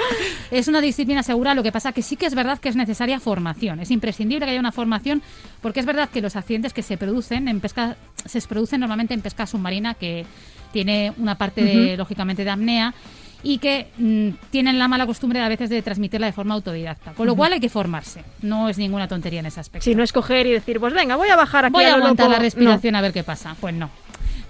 Es 0.49 0.67
una 0.67 0.81
disciplina 0.81 1.21
segura, 1.21 1.53
lo 1.53 1.61
que 1.61 1.71
pasa 1.71 1.91
que 1.91 2.01
sí 2.01 2.15
que 2.15 2.25
es 2.25 2.33
verdad 2.33 2.57
que 2.57 2.67
es 2.69 2.75
necesaria 2.75 3.19
formación. 3.19 3.79
Es 3.79 3.91
imprescindible 3.91 4.45
que 4.45 4.51
haya 4.51 4.59
una 4.59 4.71
formación 4.71 5.21
porque 5.61 5.79
es 5.79 5.85
verdad 5.85 6.09
que 6.09 6.21
los 6.21 6.35
accidentes 6.35 6.73
que 6.73 6.81
se 6.81 6.97
producen 6.97 7.47
en 7.47 7.59
pesca 7.59 7.97
se 8.25 8.41
producen 8.41 8.79
normalmente 8.79 9.13
en 9.13 9.21
pesca 9.21 9.45
submarina 9.45 9.93
que 9.93 10.25
tiene 10.73 11.13
una 11.17 11.35
parte 11.37 11.63
de, 11.63 11.95
lógicamente 11.95 12.43
de 12.43 12.49
apnea 12.49 12.95
y 13.43 13.59
que 13.59 13.89
mm, 13.97 14.49
tienen 14.49 14.79
la 14.79 14.87
mala 14.87 15.05
costumbre 15.05 15.39
a 15.39 15.49
veces 15.49 15.69
de 15.69 15.83
transmitirla 15.83 16.25
de 16.25 16.33
forma 16.33 16.55
autodidacta. 16.55 17.11
Con 17.11 17.27
lo 17.27 17.35
cual 17.35 17.53
hay 17.53 17.59
que 17.59 17.69
formarse. 17.69 18.23
No 18.41 18.69
es 18.69 18.79
ninguna 18.79 19.07
tontería 19.07 19.41
en 19.41 19.45
ese 19.45 19.59
aspecto. 19.59 19.83
Si 19.83 19.93
no 19.93 20.01
es 20.01 20.11
coger 20.11 20.47
y 20.47 20.51
decir, 20.51 20.79
pues 20.79 20.93
venga, 20.93 21.15
voy 21.15 21.29
a 21.29 21.35
bajar 21.35 21.65
aquí 21.65 21.73
Voy 21.73 21.85
a 21.85 21.95
aguantar 21.95 22.25
loco. 22.25 22.37
la 22.37 22.39
respiración 22.39 22.95
a 22.95 23.01
ver 23.01 23.13
qué 23.13 23.23
pasa. 23.23 23.55
Pues 23.59 23.75
no. 23.75 23.89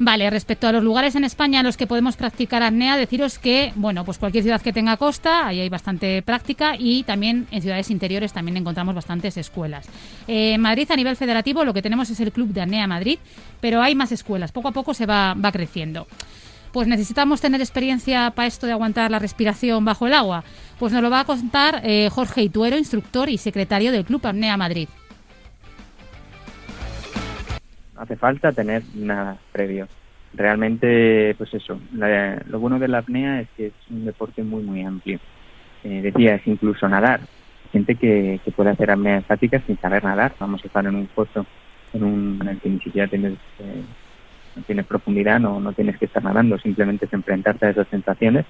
Vale, 0.04 0.28
respecto 0.32 0.68
a 0.68 0.72
los 0.72 0.84
lugares 0.84 1.14
en 1.14 1.24
España 1.24 1.60
en 1.60 1.66
los 1.68 1.78
que 1.78 1.86
podemos 1.86 2.16
practicar 2.16 2.64
apnea, 2.64 2.98
deciros 2.98 3.38
que, 3.38 3.72
bueno, 3.76 4.04
pues 4.04 4.18
cualquier 4.18 4.44
ciudad 4.44 4.60
que 4.60 4.74
tenga 4.74 4.98
costa, 4.98 5.46
ahí 5.46 5.60
hay 5.60 5.70
bastante 5.70 6.24
práctica 6.24 6.74
y 6.76 7.04
también 7.04 7.46
en 7.52 7.62
ciudades 7.62 7.92
interiores 7.92 8.34
también 8.34 8.58
encontramos 8.58 8.96
bastantes 8.96 9.38
escuelas. 9.38 9.86
Eh, 10.28 10.54
en 10.54 10.62
Madrid, 10.62 10.90
a 10.90 10.96
nivel 10.96 11.16
federativo, 11.18 11.64
lo 11.64 11.76
que 11.76 11.84
tenemos 11.84 12.10
es 12.10 12.20
el 12.20 12.32
Club 12.32 12.48
de 12.48 12.62
Apnea 12.62 12.88
Madrid, 12.88 13.20
pero 13.60 13.80
hay 13.80 13.94
más 13.94 14.12
escuelas, 14.12 14.52
poco 14.52 14.70
a 14.70 14.72
poco 14.72 14.96
se 14.96 15.06
va, 15.06 15.36
va 15.36 15.52
creciendo. 15.52 16.08
Pues 16.72 16.88
necesitamos 16.88 17.40
tener 17.40 17.62
experiencia 17.62 18.32
para 18.32 18.48
esto 18.48 18.66
de 18.66 18.72
aguantar 18.72 19.12
la 19.12 19.20
respiración 19.20 19.86
bajo 19.86 20.08
el 20.08 20.14
agua. 20.14 20.44
Pues 20.80 20.94
nos 20.94 21.04
lo 21.04 21.12
va 21.12 21.20
a 21.20 21.26
contar 21.26 21.82
eh, 21.84 22.10
Jorge 22.12 22.42
Ituero, 22.42 22.76
instructor 22.76 23.30
y 23.30 23.38
secretario 23.38 23.92
del 23.92 24.06
Club 24.06 24.26
Apnea 24.26 24.58
Madrid. 24.58 24.90
Hace 28.02 28.16
falta 28.18 28.52
tener 28.52 28.84
nada 28.96 29.38
previo. 29.52 29.88
Realmente, 30.34 31.36
pues 31.38 31.54
eso, 31.54 31.80
la- 31.94 32.42
lo 32.48 32.60
bueno 32.60 32.80
de 32.80 32.88
la 32.88 33.00
apnea 33.00 33.42
es 33.42 33.50
que 33.56 33.68
es 33.68 33.74
un 33.90 34.06
deporte 34.06 34.44
muy, 34.44 34.64
muy 34.64 34.82
amplio. 34.84 35.20
Eh, 35.84 36.02
decías, 36.02 36.42
incluso 36.46 36.88
nadar. 36.88 37.22
Gente 37.72 37.96
que, 37.96 38.40
que 38.44 38.52
puede 38.52 38.72
hacer 38.72 38.92
apnea 38.92 39.20
estática 39.20 39.62
sin 39.66 39.78
saber 39.80 40.04
nadar. 40.04 40.36
Vamos 40.40 40.64
a 40.64 40.68
estar 40.68 40.86
en 40.86 40.96
un 40.96 41.08
puesto 41.08 41.46
en, 41.94 42.04
un, 42.04 42.40
en 42.42 42.48
el 42.50 42.60
que 42.60 42.70
ni 42.70 42.80
siquiera 42.80 43.08
tienes, 43.08 43.34
eh, 43.60 43.84
no 44.56 44.64
tienes 44.64 44.86
profundidad, 44.86 45.40
no, 45.40 45.60
no 45.60 45.74
tienes 45.74 45.98
que 45.98 46.06
estar 46.06 46.24
nadando, 46.24 46.58
simplemente 46.60 47.06
es 47.06 47.14
enfrentarte 47.14 47.68
a 47.68 47.70
esas 47.72 47.88
sensaciones 47.90 48.46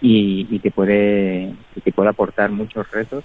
y, 0.00 0.46
y 0.50 0.58
te 0.58 0.70
puede 0.70 1.54
te 1.84 1.92
puede 1.92 2.08
aportar 2.10 2.50
muchos 2.50 2.90
retos 2.90 3.24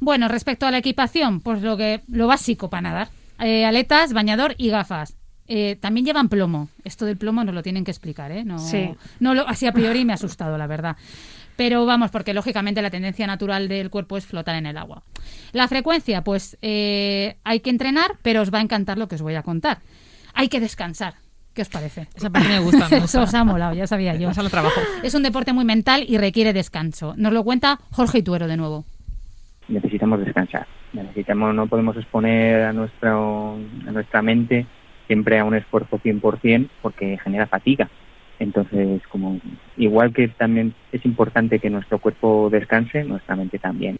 Bueno, 0.00 0.28
respecto 0.28 0.66
a 0.66 0.70
la 0.70 0.78
equipación, 0.78 1.40
pues 1.40 1.62
lo 1.62 1.76
que 1.76 2.02
lo 2.08 2.26
básico 2.26 2.70
para 2.70 2.82
nadar. 2.82 3.08
Eh, 3.40 3.64
aletas, 3.64 4.12
bañador 4.12 4.54
y 4.58 4.70
gafas. 4.70 5.16
Eh, 5.48 5.76
también 5.80 6.04
llevan 6.06 6.28
plomo. 6.28 6.68
Esto 6.84 7.04
del 7.06 7.16
plomo 7.16 7.44
nos 7.44 7.54
lo 7.54 7.62
tienen 7.62 7.84
que 7.84 7.90
explicar, 7.92 8.32
¿eh? 8.32 8.44
No, 8.44 8.58
Sí. 8.58 8.90
no 9.20 9.34
lo, 9.34 9.46
así 9.46 9.66
a 9.66 9.72
priori 9.72 10.04
me 10.04 10.12
ha 10.12 10.16
asustado, 10.16 10.58
la 10.58 10.66
verdad. 10.66 10.96
Pero 11.56 11.86
vamos, 11.86 12.10
porque 12.10 12.34
lógicamente 12.34 12.82
la 12.82 12.90
tendencia 12.90 13.26
natural 13.26 13.68
del 13.68 13.88
cuerpo 13.88 14.16
es 14.18 14.26
flotar 14.26 14.56
en 14.56 14.66
el 14.66 14.76
agua. 14.76 15.02
La 15.52 15.68
frecuencia, 15.68 16.22
pues 16.22 16.58
eh, 16.62 17.36
hay 17.44 17.60
que 17.60 17.70
entrenar, 17.70 18.16
pero 18.22 18.42
os 18.42 18.52
va 18.52 18.58
a 18.58 18.62
encantar 18.62 18.98
lo 18.98 19.08
que 19.08 19.14
os 19.14 19.22
voy 19.22 19.36
a 19.36 19.42
contar. 19.42 19.78
Hay 20.34 20.48
que 20.48 20.60
descansar. 20.60 21.14
¿Qué 21.54 21.62
os 21.62 21.68
parece? 21.70 22.08
Esa 22.14 22.28
parte 22.28 22.48
me 22.48 22.58
gusta. 22.58 22.88
Me 22.90 22.96
Eso 23.04 23.22
os 23.22 23.32
ha 23.32 23.42
molado, 23.44 23.74
ya 23.74 23.86
sabía 23.86 24.14
yo. 24.16 24.28
Pasa 24.28 24.42
al 24.42 24.50
trabajo. 24.50 24.80
Es 25.02 25.14
un 25.14 25.22
deporte 25.22 25.52
muy 25.54 25.64
mental 25.64 26.04
y 26.06 26.18
requiere 26.18 26.52
descanso. 26.52 27.14
Nos 27.16 27.32
lo 27.32 27.44
cuenta 27.44 27.78
Jorge 27.92 28.18
Ituero 28.18 28.48
de 28.48 28.56
nuevo. 28.58 28.84
necesitamos 29.68 30.20
descansar. 30.20 30.66
Necesitamos, 31.02 31.54
no 31.54 31.66
podemos 31.66 31.96
exponer 31.96 32.62
a, 32.62 32.72
nuestro, 32.72 33.58
a 33.86 33.90
nuestra 33.92 34.22
mente 34.22 34.66
siempre 35.06 35.38
a 35.38 35.44
un 35.44 35.54
esfuerzo 35.54 35.98
100% 35.98 36.68
porque 36.82 37.18
genera 37.22 37.46
fatiga. 37.46 37.88
Entonces, 38.38 39.02
como 39.08 39.40
igual 39.76 40.12
que 40.12 40.28
también 40.28 40.74
es 40.92 41.04
importante 41.04 41.58
que 41.58 41.70
nuestro 41.70 41.98
cuerpo 41.98 42.48
descanse, 42.50 43.04
nuestra 43.04 43.36
mente 43.36 43.58
también. 43.58 43.98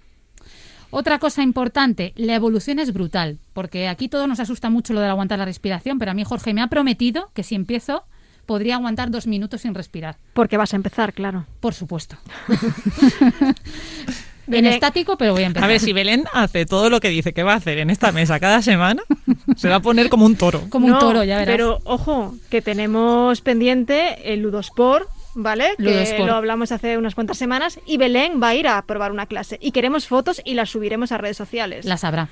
Otra 0.90 1.18
cosa 1.18 1.42
importante, 1.42 2.12
la 2.16 2.34
evolución 2.34 2.78
es 2.78 2.92
brutal, 2.92 3.38
porque 3.52 3.88
aquí 3.88 4.08
todo 4.08 4.26
nos 4.26 4.40
asusta 4.40 4.70
mucho 4.70 4.94
lo 4.94 5.00
de 5.00 5.08
aguantar 5.08 5.38
la 5.38 5.44
respiración, 5.44 5.98
pero 5.98 6.12
a 6.12 6.14
mí 6.14 6.24
Jorge 6.24 6.54
me 6.54 6.62
ha 6.62 6.68
prometido 6.68 7.30
que 7.34 7.42
si 7.42 7.54
empiezo 7.54 8.04
podría 8.46 8.76
aguantar 8.76 9.10
dos 9.10 9.26
minutos 9.26 9.62
sin 9.62 9.74
respirar. 9.74 10.16
Porque 10.32 10.56
vas 10.56 10.72
a 10.72 10.76
empezar, 10.76 11.12
claro. 11.12 11.44
Por 11.60 11.74
supuesto. 11.74 12.16
en 14.48 14.66
estático, 14.66 15.16
pero 15.16 15.32
voy 15.32 15.42
a 15.42 15.46
empezar. 15.46 15.64
A 15.64 15.68
ver, 15.68 15.80
si 15.80 15.92
Belén 15.92 16.24
hace 16.32 16.66
todo 16.66 16.90
lo 16.90 17.00
que 17.00 17.08
dice 17.08 17.32
que 17.32 17.42
va 17.42 17.52
a 17.54 17.56
hacer 17.56 17.78
en 17.78 17.90
esta 17.90 18.12
mesa 18.12 18.38
cada 18.40 18.62
semana, 18.62 19.02
se 19.56 19.68
va 19.68 19.76
a 19.76 19.80
poner 19.80 20.08
como 20.08 20.24
un 20.26 20.36
toro. 20.36 20.62
Como 20.70 20.86
un 20.86 20.98
toro, 20.98 21.24
ya 21.24 21.38
verás. 21.38 21.52
Pero 21.54 21.80
ojo, 21.84 22.34
que 22.50 22.62
tenemos 22.62 23.40
pendiente 23.40 24.32
el 24.32 24.40
Ludosport, 24.40 25.08
¿vale? 25.34 25.70
Que 25.76 25.82
Ludosport. 25.84 26.26
lo 26.26 26.34
hablamos 26.34 26.72
hace 26.72 26.96
unas 26.98 27.14
cuantas 27.14 27.38
semanas 27.38 27.78
y 27.86 27.96
Belén 27.96 28.40
va 28.42 28.48
a 28.50 28.54
ir 28.54 28.68
a 28.68 28.80
probar 28.82 29.12
una 29.12 29.26
clase. 29.26 29.58
Y 29.60 29.72
queremos 29.72 30.06
fotos 30.06 30.40
y 30.44 30.54
las 30.54 30.70
subiremos 30.70 31.12
a 31.12 31.18
redes 31.18 31.36
sociales. 31.36 31.84
La 31.84 31.96
sabrá, 31.96 32.28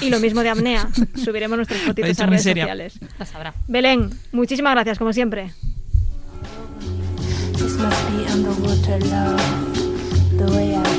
Y 0.00 0.10
lo 0.10 0.20
mismo 0.20 0.42
de 0.42 0.50
apnea, 0.50 0.88
subiremos 1.24 1.58
ha 1.60 1.64
fotitos 1.74 2.20
a 2.20 2.26
redes 2.26 2.42
seria. 2.42 2.64
sociales. 2.64 2.98
la 3.18 3.26
sabrá. 3.26 3.54
Belén, 3.68 4.10
muchísimas 4.32 4.74
gracias, 4.74 4.98
como 4.98 5.12
siempre. 5.12 5.52
This 7.56 7.76
must 7.78 8.10
be 8.10 8.30
underwater 8.32 9.00
love, 9.06 9.40
the 10.36 10.44
way 10.56 10.74
I 10.74 10.93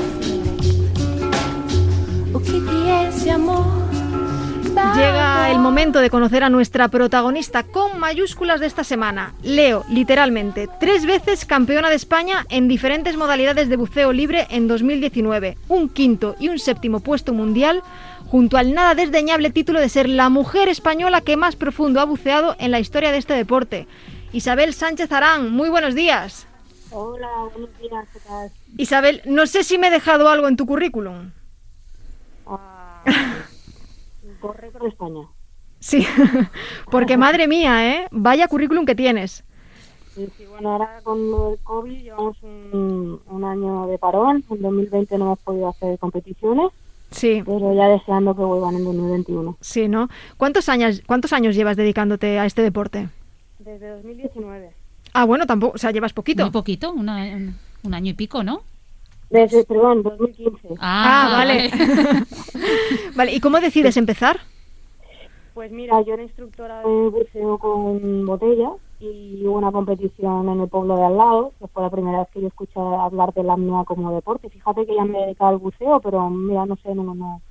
Llega 4.96 5.52
el 5.52 5.60
momento 5.60 6.00
de 6.00 6.10
conocer 6.10 6.44
a 6.44 6.50
nuestra 6.50 6.88
protagonista 6.90 7.64
con 7.64 8.00
mayúsculas 8.00 8.60
de 8.60 8.68
esta 8.68 8.84
semana. 8.84 9.34
Leo, 9.42 9.84
literalmente, 9.90 10.70
tres 10.80 11.06
veces 11.06 11.46
campeona 11.46 11.90
de 11.90 11.96
España 11.96 12.46
en 12.50 12.68
diferentes 12.68 13.18
modalidades 13.18 13.70
de 13.70 13.78
buceo 13.78 14.14
libre 14.14 14.48
en 14.50 14.68
2019, 14.68 15.58
un 15.70 15.90
quinto 15.90 16.36
y 16.40 16.50
un 16.50 16.60
séptimo 16.60 17.00
puesto 17.00 17.34
mundial, 17.34 17.84
junto 18.28 18.58
al 18.58 18.74
nada 18.74 18.96
desdeñable 18.96 19.50
título 19.50 19.80
de 19.80 19.90
ser 19.90 20.10
la 20.10 20.30
mujer 20.30 20.70
española 20.70 21.22
que 21.22 21.38
más 21.38 21.56
profundo 21.56 22.00
ha 22.00 22.06
buceado 22.06 22.56
en 22.60 22.72
la 22.72 22.80
historia 22.80 23.12
de 23.12 23.18
este 23.18 23.34
deporte. 23.34 23.88
Isabel 24.34 24.74
Sánchez 24.74 25.12
Arán, 25.12 25.52
muy 25.52 25.70
buenos 25.70 25.96
días. 25.96 26.48
Hola, 26.92 27.28
buenos 27.54 27.70
días, 27.80 28.06
¿qué 28.14 28.20
tal? 28.20 28.52
Isabel, 28.78 29.22
no 29.26 29.48
sé 29.48 29.64
si 29.64 29.78
me 29.78 29.88
he 29.88 29.92
dejado 29.92 30.30
algo 30.30 30.48
en 30.48 30.58
tu 30.58 30.66
currículum. 30.66 31.32
Corre 34.42 34.72
por 34.72 34.88
España. 34.88 35.22
Sí, 35.80 36.06
porque 36.92 37.18
madre 37.18 37.48
mía, 37.48 37.94
¿eh? 37.96 38.08
Vaya 38.12 38.48
currículum 38.48 38.86
que 38.86 38.96
tienes. 38.96 39.44
Sí, 40.16 40.28
sí, 40.38 40.46
bueno, 40.46 40.72
ahora 40.72 41.02
con 41.04 41.30
lo 41.30 41.50
del 41.50 41.60
COVID 41.60 42.02
llevamos 42.04 42.38
un, 42.42 43.22
un 43.28 43.44
año 43.44 43.88
de 43.88 43.98
parón. 43.98 44.44
En 44.50 44.62
2020 44.62 45.18
no 45.18 45.26
hemos 45.26 45.40
podido 45.40 45.68
hacer 45.70 46.00
competiciones, 46.00 46.70
Sí, 47.12 47.44
pero 47.46 47.74
ya 47.76 47.88
deseando 47.88 48.36
que 48.36 48.42
vuelvan 48.42 48.76
en 48.76 48.84
2021. 48.86 49.58
sí, 49.62 49.88
¿no? 49.88 50.10
¿Cuántos 50.38 50.70
años, 50.70 51.02
cuántos 51.06 51.34
años 51.34 51.56
llevas 51.56 51.78
dedicándote 51.78 52.40
a 52.40 52.46
este 52.46 52.62
deporte? 52.62 53.10
Desde 53.60 53.90
2019. 53.90 54.72
Ah, 55.14 55.26
bueno, 55.26 55.46
tampoco, 55.46 55.76
o 55.76 55.78
sea, 55.78 55.92
llevas 55.92 56.14
poquito. 56.14 56.44
Muy 56.44 56.52
poquito, 56.52 56.92
una- 56.92 57.24
un, 57.36 57.56
un 57.84 57.94
año 57.94 58.12
y 58.12 58.14
pico, 58.16 58.44
¿no? 58.44 58.62
Desde, 59.36 59.66
perdón, 59.66 60.02
2015. 60.02 60.76
Ah, 60.80 61.28
vale. 61.30 61.70
vale, 63.18 63.34
¿y 63.34 63.42
cómo 63.42 63.60
decides 63.60 63.98
empezar? 63.98 64.40
Pues 65.54 65.74
mira, 65.74 66.02
yo 66.04 66.14
era 66.14 66.24
instructora 66.24 66.80
de 66.80 67.10
buceo 67.10 67.58
con 67.58 68.26
botella 68.26 68.70
y 69.02 69.46
hubo 69.46 69.58
una 69.58 69.74
competición 69.74 70.48
en 70.48 70.62
el 70.62 70.70
pueblo 70.70 70.96
de 70.96 71.04
al 71.04 71.18
lado, 71.18 71.52
que 71.60 71.68
fue 71.68 71.84
la 71.84 71.90
primera 71.90 72.20
vez 72.20 72.30
que 72.30 72.40
yo 72.40 72.48
escuché 72.48 72.80
hablar 72.80 73.34
de 73.34 73.44
la 73.44 73.54
apnea 73.54 73.84
como 73.84 74.14
deporte. 74.14 74.50
Fíjate 74.50 74.86
que 74.86 74.96
ya 74.96 75.04
me 75.04 75.20
dedicaba 75.20 75.50
al 75.50 75.58
buceo, 75.58 76.00
pero 76.00 76.30
mira, 76.30 76.66
no 76.66 76.78
sé, 76.78 76.96
no, 76.96 77.04
no, 77.04 77.14
no. 77.14 77.42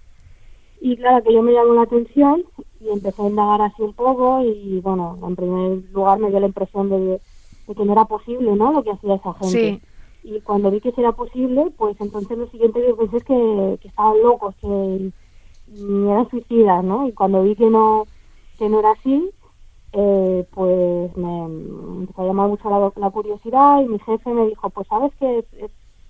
Y 0.81 0.97
claro, 0.97 1.23
que 1.23 1.35
yo 1.35 1.43
me 1.43 1.53
llamó 1.53 1.75
la 1.75 1.83
atención 1.83 2.45
y 2.81 2.89
empecé 2.89 3.21
a 3.21 3.29
indagar 3.29 3.61
así 3.61 3.83
un 3.83 3.93
poco 3.93 4.43
y 4.43 4.81
bueno, 4.81 5.19
en 5.23 5.37
primer 5.37 5.83
lugar 5.93 6.19
me 6.19 6.31
dio 6.31 6.41
la 6.41 6.47
impresión 6.47 6.89
de, 6.89 7.21
de 7.69 7.75
que 7.75 7.85
no 7.85 7.93
era 7.93 8.07
posible, 8.07 8.57
¿no? 8.57 8.73
Lo 8.73 8.83
que 8.83 8.93
hacía 8.93 9.17
esa 9.17 9.35
gente. 9.35 9.81
Sí. 9.81 9.94
Y 10.25 10.41
cuando 10.41 10.71
vi 10.71 10.81
que 10.81 10.91
sí 10.93 11.01
era 11.01 11.13
posible, 11.13 11.71
pues 11.77 12.01
entonces 12.01 12.37
lo 12.37 12.49
siguiente 12.49 12.81
que 12.81 12.95
pensé 12.95 13.19
es 13.19 13.25
que, 13.25 13.79
que 13.81 13.89
estaban 13.89 14.23
locos, 14.23 14.55
que 14.57 15.13
ni 15.69 16.11
eran 16.11 16.29
suicidas, 16.31 16.83
¿no? 16.83 17.07
Y 17.07 17.13
cuando 17.13 17.43
vi 17.43 17.55
que 17.55 17.69
no, 17.69 18.07
que 18.59 18.69
no 18.69 18.81
era 18.81 18.93
así, 18.93 19.31
eh, 19.93 20.47
pues 20.51 21.17
me, 21.17 21.49
me 21.49 22.01
empezó 22.01 22.23
a 22.23 22.27
llamar 22.27 22.49
mucho 22.49 22.69
la, 22.97 23.11
curiosidad 23.11 23.81
y 23.83 23.89
mi 23.89 23.99
jefe 24.01 24.33
me 24.33 24.49
dijo, 24.49 24.71
pues 24.71 24.89
sabes 24.89 25.13
que 25.21 25.45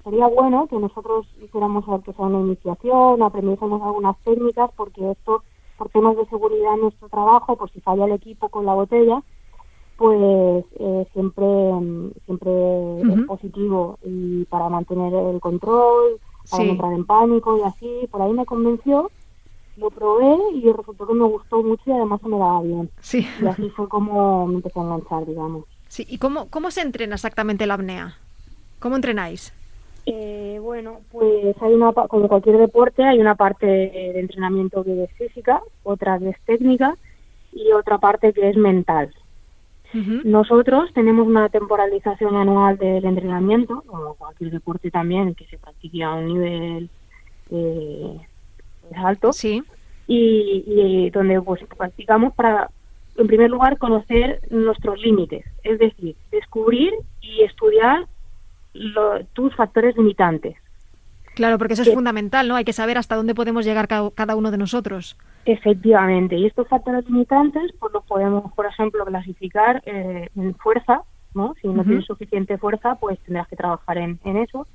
sería 0.05 0.27
bueno 0.29 0.69
que 0.69 0.79
nosotros 0.79 1.27
hiciéramos 1.43 1.85
aunque 1.89 2.13
sea 2.13 2.27
una 2.27 2.41
iniciación, 2.41 3.23
aprendiésemos 3.23 3.83
algunas 3.83 4.17
técnicas, 4.23 4.71
porque 4.77 5.11
esto, 5.11 5.43
por 5.77 5.89
temas 5.91 6.17
de 6.17 6.27
seguridad 6.27 6.75
en 6.75 6.83
nuestro 6.83 7.09
trabajo, 7.09 7.57
por 7.57 7.71
si 7.73 7.81
falla 7.81 8.05
el 8.05 8.13
equipo 8.13 8.49
con 8.49 8.65
la 8.65 8.75
botella, 8.75 9.23
pues 9.97 10.65
eh, 10.81 11.07
siempre 11.13 11.45
mm, 11.47 12.11
siempre 12.27 12.51
es 13.03 13.27
positivo 13.27 13.99
y 14.05 14.45
para 14.47 14.69
mantener 14.69 15.13
el 15.15 15.41
control, 15.41 16.19
para 16.51 16.63
Sí. 16.63 16.67
no 16.67 16.73
entrar 16.73 16.93
en 16.93 17.05
pánico 17.07 17.59
y 17.59 17.63
así, 17.63 18.09
por 18.11 18.21
ahí 18.23 18.33
me 18.33 18.45
convenció, 18.45 19.11
lo 19.77 19.91
probé 19.91 20.37
y 20.55 20.71
resultó 20.73 21.07
que 21.07 21.15
me 21.15 21.25
gustó 21.25 21.63
mucho 21.63 21.83
y 21.87 21.93
además 21.93 22.21
se 22.21 22.29
me 22.29 22.39
daba 22.39 22.61
bien. 22.63 22.91
Sí. 23.01 23.27
Y 23.43 23.47
así 23.47 23.69
fue 23.71 23.89
como 23.89 24.47
me 24.47 24.57
empecé 24.57 24.79
a 24.79 24.83
enganchar, 24.83 25.27
digamos. 25.27 25.65
sí. 25.89 26.05
¿Y 26.09 26.19
cómo, 26.19 26.49
cómo 26.51 26.71
se 26.71 26.81
entrena 26.83 27.15
exactamente 27.15 27.67
la 27.67 27.75
apnea? 27.75 28.19
¿Cómo 28.81 28.97
entrenáis? 28.97 29.53
Eh, 30.07 30.59
bueno, 30.63 30.99
pues 31.11 31.57
hay 31.63 31.73
una, 31.73 31.93
pa- 31.93 32.09
como 32.09 32.29
cualquier 32.29 32.59
deporte, 32.59 33.03
hay 33.03 33.19
una 33.21 33.37
parte 33.37 33.65
de 33.67 34.21
entrenamiento 34.21 34.85
que 34.85 35.05
es 35.05 35.11
física, 35.13 35.63
otra 35.83 36.19
que 36.19 36.29
es 36.31 36.37
técnica 36.45 36.97
y 37.53 37.73
otra 37.73 37.97
parte 37.99 38.33
que 38.35 38.51
es 38.51 38.57
mental. 38.57 39.15
Nosotros 40.25 40.93
tenemos 40.93 41.27
una 41.27 41.49
temporalización 41.49 42.35
anual 42.37 42.77
del 42.79 43.05
entrenamiento, 43.05 43.83
como 43.87 44.15
cualquier 44.15 44.51
deporte 44.51 44.91
también 44.91 45.35
que 45.35 45.47
se 45.47 45.57
practique 45.59 46.03
a 46.03 46.15
un 46.15 46.27
nivel 46.27 46.91
eh, 47.51 48.19
alto, 48.97 49.33
Sí. 49.33 49.63
y, 50.07 50.65
y 50.67 51.11
donde 51.11 51.41
pues 51.41 51.63
practicamos 51.77 52.35
para 52.35 52.71
en 53.17 53.29
primer 53.29 53.49
lugar, 53.49 53.79
conocer 53.79 54.41
nuestros 54.51 55.01
límites, 55.01 55.45
es 55.63 55.79
decir, 55.79 56.17
descubrir 56.33 56.93
y 57.21 57.43
estudiar 57.43 58.07
lo- 58.73 59.25
tus 59.35 59.55
factores 59.55 59.97
limitantes. 59.97 60.57
Claro, 61.35 61.59
porque 61.59 61.75
eso 61.75 61.83
es 61.83 61.93
fundamental, 61.93 62.47
¿no? 62.49 62.57
Hay 62.57 62.65
que 62.65 62.73
saber 62.73 62.97
hasta 62.99 63.17
dónde 63.17 63.35
podemos 63.35 63.65
llegar 63.65 63.89
ca- 63.89 64.11
cada 64.15 64.37
uno 64.37 64.51
de 64.51 64.59
nosotros. 64.59 65.17
Efectivamente, 65.45 66.37
y 66.37 66.47
estos 66.47 66.69
factores 66.69 67.05
limitantes 67.07 67.73
pues 67.81 67.93
los 67.93 68.05
podemos, 68.05 68.53
por 68.55 68.67
ejemplo, 68.67 69.05
clasificar 69.05 69.83
eh, 69.87 70.29
en 70.37 70.55
fuerza, 70.57 71.03
¿no? 71.35 71.55
Si 71.61 71.69
no 71.69 71.83
tienes 71.85 72.05
suficiente 72.07 72.59
fuerza, 72.59 72.95
pues 72.97 73.19
tendrás 73.21 73.49
que 73.49 73.57
trabajar 73.57 73.99
en, 73.99 74.19
en 74.25 74.37
eso. 74.37 74.67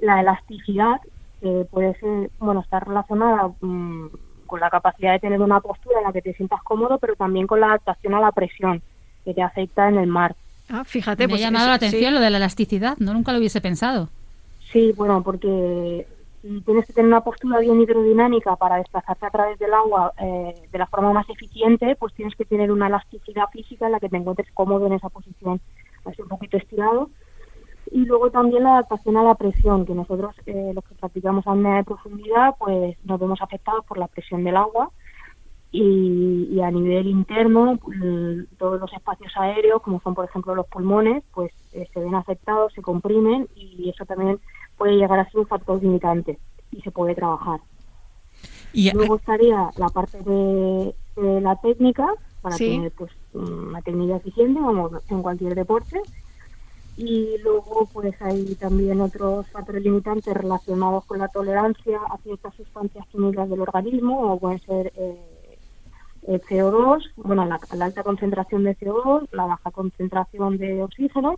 La 0.00 0.20
elasticidad, 0.20 1.00
que 1.40 1.66
puede 1.70 1.94
ser, 1.98 2.30
bueno, 2.38 2.60
está 2.60 2.80
relacionada 2.80 3.48
mm, 3.60 4.06
con 4.46 4.60
la 4.60 4.70
capacidad 4.70 5.12
de 5.12 5.18
tener 5.18 5.40
una 5.40 5.60
postura 5.60 5.98
en 5.98 6.04
la 6.04 6.12
que 6.12 6.22
te 6.22 6.32
sientas 6.34 6.62
cómodo, 6.62 6.98
pero 6.98 7.16
también 7.16 7.46
con 7.46 7.60
la 7.60 7.66
adaptación 7.66 8.14
a 8.14 8.20
la 8.20 8.32
presión 8.32 8.80
que 9.24 9.34
te 9.34 9.42
afecta 9.42 9.88
en 9.88 9.98
el 9.98 10.06
mar. 10.06 10.36
Ah, 10.70 10.84
fíjate, 10.84 11.24
Me 11.24 11.30
pues 11.30 11.42
ha 11.42 11.44
llamado 11.46 11.64
eso- 11.64 11.70
la 11.70 11.76
atención 11.76 12.10
sí. 12.10 12.14
lo 12.14 12.20
de 12.20 12.30
la 12.30 12.36
elasticidad, 12.38 12.96
no 12.98 13.12
nunca 13.14 13.32
lo 13.32 13.38
hubiese 13.38 13.60
pensado. 13.60 14.08
Sí, 14.72 14.92
bueno, 14.92 15.22
porque 15.22 16.06
tienes 16.64 16.86
que 16.86 16.92
tener 16.92 17.08
una 17.08 17.22
postura 17.24 17.58
bien 17.60 17.80
hidrodinámica 17.80 18.56
para 18.56 18.76
desplazarte 18.76 19.26
a 19.26 19.30
través 19.30 19.58
del 19.58 19.72
agua 19.74 20.12
eh, 20.18 20.68
de 20.70 20.78
la 20.78 20.86
forma 20.86 21.12
más 21.12 21.28
eficiente, 21.28 21.96
pues 21.96 22.14
tienes 22.14 22.34
que 22.36 22.44
tener 22.44 22.70
una 22.70 22.86
elasticidad 22.88 23.46
física 23.52 23.86
en 23.86 23.92
la 23.92 24.00
que 24.00 24.08
te 24.08 24.16
encuentres 24.16 24.48
cómodo 24.52 24.86
en 24.86 24.92
esa 24.94 25.08
posición, 25.08 25.60
así 26.04 26.22
un 26.22 26.28
poquito 26.28 26.56
estirado. 26.56 27.10
Y 27.90 28.06
luego 28.06 28.30
también 28.30 28.64
la 28.64 28.72
adaptación 28.74 29.16
a 29.18 29.24
la 29.24 29.36
presión, 29.36 29.86
que 29.86 29.94
nosotros, 29.94 30.34
eh, 30.46 30.72
los 30.74 30.84
que 30.84 30.94
practicamos 30.96 31.46
apnea 31.46 31.78
de 31.78 31.84
profundidad, 31.84 32.54
pues 32.58 32.96
nos 33.04 33.20
vemos 33.20 33.40
afectados 33.42 33.84
por 33.86 33.98
la 33.98 34.08
presión 34.08 34.44
del 34.44 34.56
agua 34.56 34.90
y, 35.70 36.48
y 36.50 36.60
a 36.62 36.70
nivel 36.70 37.06
interno 37.08 37.78
l- 37.92 38.46
todos 38.58 38.80
los 38.80 38.92
espacios 38.92 39.32
aéreos 39.36 39.82
como 39.82 40.00
son 40.00 40.14
por 40.14 40.24
ejemplo 40.24 40.54
los 40.54 40.66
pulmones 40.66 41.22
pues 41.32 41.52
eh, 41.72 41.86
se 41.92 42.00
ven 42.00 42.14
afectados 42.14 42.72
se 42.72 42.80
comprimen 42.82 43.46
y 43.54 43.90
eso 43.90 44.06
también 44.06 44.40
puede 44.78 44.96
llegar 44.96 45.18
a 45.18 45.28
ser 45.30 45.40
un 45.40 45.46
factor 45.46 45.82
limitante 45.82 46.38
y 46.70 46.80
se 46.80 46.90
puede 46.90 47.14
trabajar 47.14 47.60
Y 48.72 48.90
luego 48.92 49.16
estaría 49.16 49.70
la 49.76 49.88
parte 49.88 50.18
de, 50.22 50.94
de 51.16 51.40
la 51.40 51.56
técnica 51.56 52.06
para 52.40 52.56
Sí. 52.56 52.70
tener 52.70 52.92
pues 52.92 53.10
una 53.34 53.82
técnica 53.82 54.16
eficiente 54.16 54.60
como 54.60 54.90
en 55.10 55.22
cualquier 55.22 55.54
deporte 55.54 56.00
y 56.96 57.36
luego 57.44 57.88
pues 57.92 58.20
hay 58.22 58.54
también 58.56 59.00
otros 59.00 59.46
factores 59.48 59.82
limitantes 59.82 60.34
relacionados 60.34 61.04
con 61.04 61.18
la 61.18 61.28
tolerancia 61.28 61.98
a 62.10 62.18
ciertas 62.18 62.54
sustancias 62.54 63.06
químicas 63.08 63.48
del 63.48 63.60
organismo 63.60 64.20
como 64.20 64.38
pueden 64.40 64.60
ser 64.60 64.92
eh, 64.96 65.58
el 66.26 66.42
CO2, 66.42 67.02
bueno, 67.16 67.44
la, 67.46 67.58
la 67.74 67.84
alta 67.86 68.02
concentración 68.02 68.64
de 68.64 68.76
CO2, 68.76 69.28
la 69.32 69.46
baja 69.46 69.70
concentración 69.70 70.58
de 70.58 70.82
oxígeno, 70.82 71.36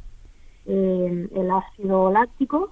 eh, 0.66 1.28
el 1.32 1.50
ácido 1.50 2.10
láctico, 2.10 2.70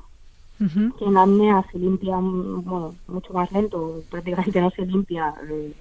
Ujú. 0.61 0.97
que 0.97 1.05
en 1.05 1.17
apnea 1.17 1.65
se 1.71 1.79
limpia 1.79 2.17
bueno, 2.19 2.95
mucho 3.07 3.33
más 3.33 3.51
lento, 3.53 4.03
prácticamente 4.11 4.61
no 4.61 4.71
se 4.71 4.85
limpia, 4.87 5.35
eh, 5.49 5.73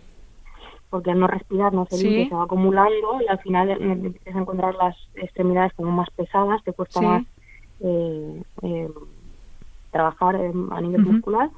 porque 0.90 1.12
al 1.12 1.20
no 1.20 1.28
respirar 1.28 1.74
no 1.74 1.86
se 1.90 1.98
Sí. 1.98 2.04
limpia, 2.08 2.30
se 2.30 2.36
va 2.36 2.44
acumulando 2.44 3.22
y 3.22 3.28
al 3.28 3.40
final 3.40 3.70
eh, 3.72 3.78
empiezas 3.80 4.36
a 4.36 4.40
encontrar 4.40 4.76
las 4.76 4.96
extremidades 5.16 5.74
como 5.74 5.92
más 5.92 6.10
pesadas, 6.16 6.64
te 6.64 6.74
cuesta 6.74 7.00
Sí. 7.00 7.06
más 7.06 7.24
eh, 7.80 8.44
eh, 8.64 8.90
trabajar 9.92 10.36
eh, 10.36 10.54
a 10.72 10.82
nivel 10.82 11.04
muscular. 11.04 11.50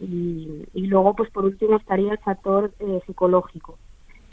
Y, 0.00 0.62
y 0.74 0.86
luego, 0.86 1.14
pues 1.14 1.30
por 1.30 1.44
último, 1.44 1.76
estaría 1.76 2.12
el 2.12 2.18
factor 2.18 2.72
eh, 2.78 3.00
psicológico, 3.06 3.78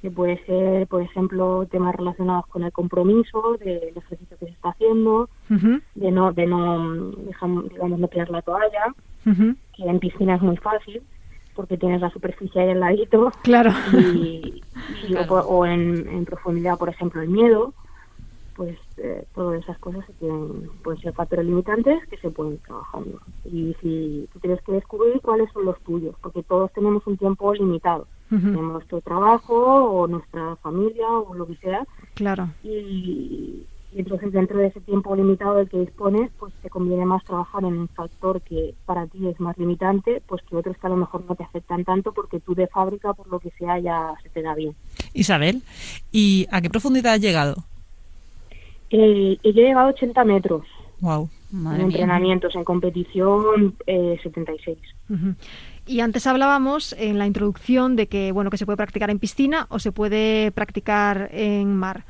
que 0.05 0.11
puede 0.11 0.37
ser, 0.45 0.87
por 0.87 1.01
ejemplo, 1.01 1.65
temas 1.71 1.95
relacionados 1.95 2.45
con 2.47 2.61
el 2.63 2.71
compromiso 2.71 3.57
del 3.59 3.91
ejercicio 3.97 4.37
que 4.37 4.45
se 4.45 4.51
está 4.51 4.69
haciendo, 4.69 5.29
de 5.95 6.11
no, 6.11 6.31
de 6.31 6.45
no, 6.45 6.77
mm, 6.77 7.25
deja- 7.25 7.47
digamos, 7.71 7.99
no 7.99 8.07
tirar 8.07 8.29
la 8.29 8.43
toalla, 8.43 8.93
que 9.73 9.83
en 9.83 9.99
piscina 9.99 10.35
es 10.35 10.43
muy 10.43 10.57
fácil, 10.57 11.01
porque 11.55 11.77
tienes 11.79 12.01
la 12.01 12.11
superficie 12.11 12.61
ahí 12.61 12.69
al 12.69 12.81
ladito, 12.81 13.31
Claro. 13.41 13.71
y, 13.93 14.63
y- 15.07 15.15
o, 15.17 15.25
por- 15.25 15.45
o 15.47 15.65
en, 15.65 16.07
en 16.07 16.23
profundidad, 16.25 16.77
por 16.77 16.89
ejemplo, 16.89 17.23
el 17.23 17.29
miedo, 17.29 17.73
pues 18.55 18.77
eh, 18.97 19.25
todas 19.33 19.63
esas 19.63 19.79
cosas 19.79 20.05
se 20.05 20.13
pueden, 20.13 20.69
pueden 20.83 21.01
ser 21.01 21.13
factores 21.13 21.45
limitantes 21.47 22.05
que 22.09 22.17
se 22.17 22.29
pueden 22.29 22.53
ir 22.53 22.59
trabajando. 22.61 23.19
Y 23.43 23.75
si 23.81 24.29
tú 24.31 24.39
tienes 24.39 24.61
que 24.61 24.71
descubrir 24.73 25.19
cuáles 25.21 25.51
son 25.51 25.65
los 25.65 25.81
tuyos, 25.81 26.15
porque 26.21 26.43
todos 26.43 26.71
tenemos 26.73 27.05
un 27.07 27.17
tiempo 27.17 27.51
limitado. 27.55 28.07
Tenemos 28.29 28.73
nuestro 28.73 29.01
trabajo 29.01 29.53
o 29.55 30.07
nuestra 30.07 30.55
familia 30.57 31.07
o 31.07 31.33
lo 31.35 31.45
que 31.47 31.55
sea, 31.57 31.85
Claro. 32.15 32.49
y, 32.63 33.65
y 33.93 33.99
entonces 33.99 34.31
dentro 34.33 34.57
de 34.57 34.67
ese 34.67 34.81
tiempo 34.81 35.15
limitado 35.15 35.55
del 35.55 35.69
que 35.69 35.79
dispones, 35.79 36.29
pues 36.39 36.51
te 36.61 36.69
conviene 36.69 37.05
más 37.05 37.23
trabajar 37.23 37.63
en 37.63 37.77
un 37.77 37.87
factor 37.87 38.41
que 38.41 38.73
para 38.85 39.05
ti 39.07 39.27
es 39.27 39.39
más 39.39 39.57
limitante, 39.57 40.21
pues 40.27 40.41
que 40.43 40.55
otros 40.55 40.75
que 40.77 40.87
a 40.87 40.89
lo 40.89 40.97
mejor 40.97 41.23
no 41.29 41.35
te 41.35 41.43
afectan 41.43 41.85
tanto 41.85 42.11
porque 42.11 42.39
tú 42.39 42.55
de 42.55 42.67
fábrica, 42.67 43.13
por 43.13 43.27
lo 43.27 43.39
que 43.39 43.51
sea, 43.51 43.79
ya 43.79 44.13
se 44.21 44.29
te 44.29 44.41
da 44.41 44.53
bien. 44.55 44.73
Isabel, 45.13 45.61
¿y 46.11 46.45
a 46.51 46.61
qué 46.61 46.69
profundidad 46.69 47.13
has 47.13 47.21
llegado? 47.21 47.55
Eh, 48.89 49.37
yo 49.43 49.49
he 49.49 49.53
llegado 49.53 49.87
a 49.87 49.91
80 49.91 50.23
metros 50.25 50.65
Wow. 51.01 51.29
Madre 51.51 51.81
en 51.81 51.87
mía. 51.87 51.97
entrenamientos, 51.97 52.55
en 52.55 52.63
competición 52.63 53.75
eh, 53.87 54.19
76. 54.23 54.77
Ujú. 55.09 55.35
Y 55.87 55.99
antes 55.99 56.25
hablábamos 56.25 56.93
en 56.97 57.19
la 57.19 57.27
introducción 57.27 57.95
de 57.95 58.07
que 58.07 58.31
bueno 58.31 58.49
que 58.49 58.57
se 58.57 58.65
puede 58.65 58.77
practicar 58.77 59.09
en 59.11 59.19
piscina 59.19 59.67
o 59.69 59.77
se 59.79 59.91
puede 59.91 60.51
practicar 60.51 61.29
en 61.31 61.75
mar. 61.75 62.03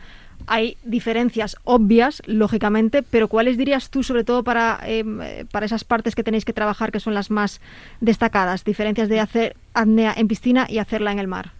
Hay 0.48 0.78
diferencias 0.84 1.58
obvias, 1.63 2.21
lógicamente, 2.26 3.04
pero 3.04 3.28
¿cuáles 3.28 3.58
dirías 3.58 3.89
tú, 3.89 4.04
sobre 4.04 4.24
todo 4.24 4.43
para, 4.43 4.80
em, 4.86 5.21
eh, 5.21 5.45
para 5.52 5.65
esas 5.65 5.84
partes 5.84 6.13
que 6.13 6.24
tenéis 6.24 6.45
que 6.45 6.54
trabajar, 6.54 6.91
que 6.91 7.00
son 7.00 7.13
las 7.13 7.32
más 7.32 7.62
destacadas? 8.02 8.63
Diferencias 8.63 9.10
de 9.10 9.19
hacer 9.19 9.56
apnea 9.74 10.13
en 10.15 10.28
piscina 10.28 10.67
y 10.69 10.78
hacerla 10.78 11.12
en 11.12 11.19
el 11.19 11.28
mar. 11.28 11.52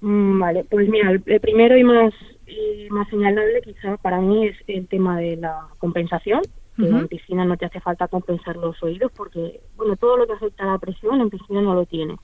Mm, 0.00 0.38
Vale, 0.40 0.64
pues 0.68 0.88
mira, 0.88 1.10
el 1.12 1.40
primero 1.40 1.76
y 1.76 1.84
más 1.84 2.12
y 2.56 2.88
más 2.90 3.08
señalable 3.08 3.60
quizá 3.62 3.96
para 3.98 4.20
mí 4.20 4.46
es 4.48 4.56
el 4.66 4.86
tema 4.88 5.18
de 5.18 5.36
la 5.36 5.68
compensación, 5.78 6.42
que 6.76 6.82
Ujú. 6.84 6.96
en 6.98 7.08
piscina 7.08 7.44
no 7.44 7.56
te 7.56 7.66
hace 7.66 7.80
falta 7.80 8.08
compensar 8.08 8.56
los 8.56 8.82
oídos 8.82 9.12
porque, 9.16 9.60
bueno, 9.76 9.96
todo 9.96 10.16
lo 10.16 10.26
que 10.26 10.32
afecta 10.34 10.64
a 10.64 10.72
la 10.72 10.78
presión 10.78 11.20
en 11.20 11.30
piscina 11.30 11.60
no 11.60 11.74
lo 11.74 11.86
tienes. 11.86 12.18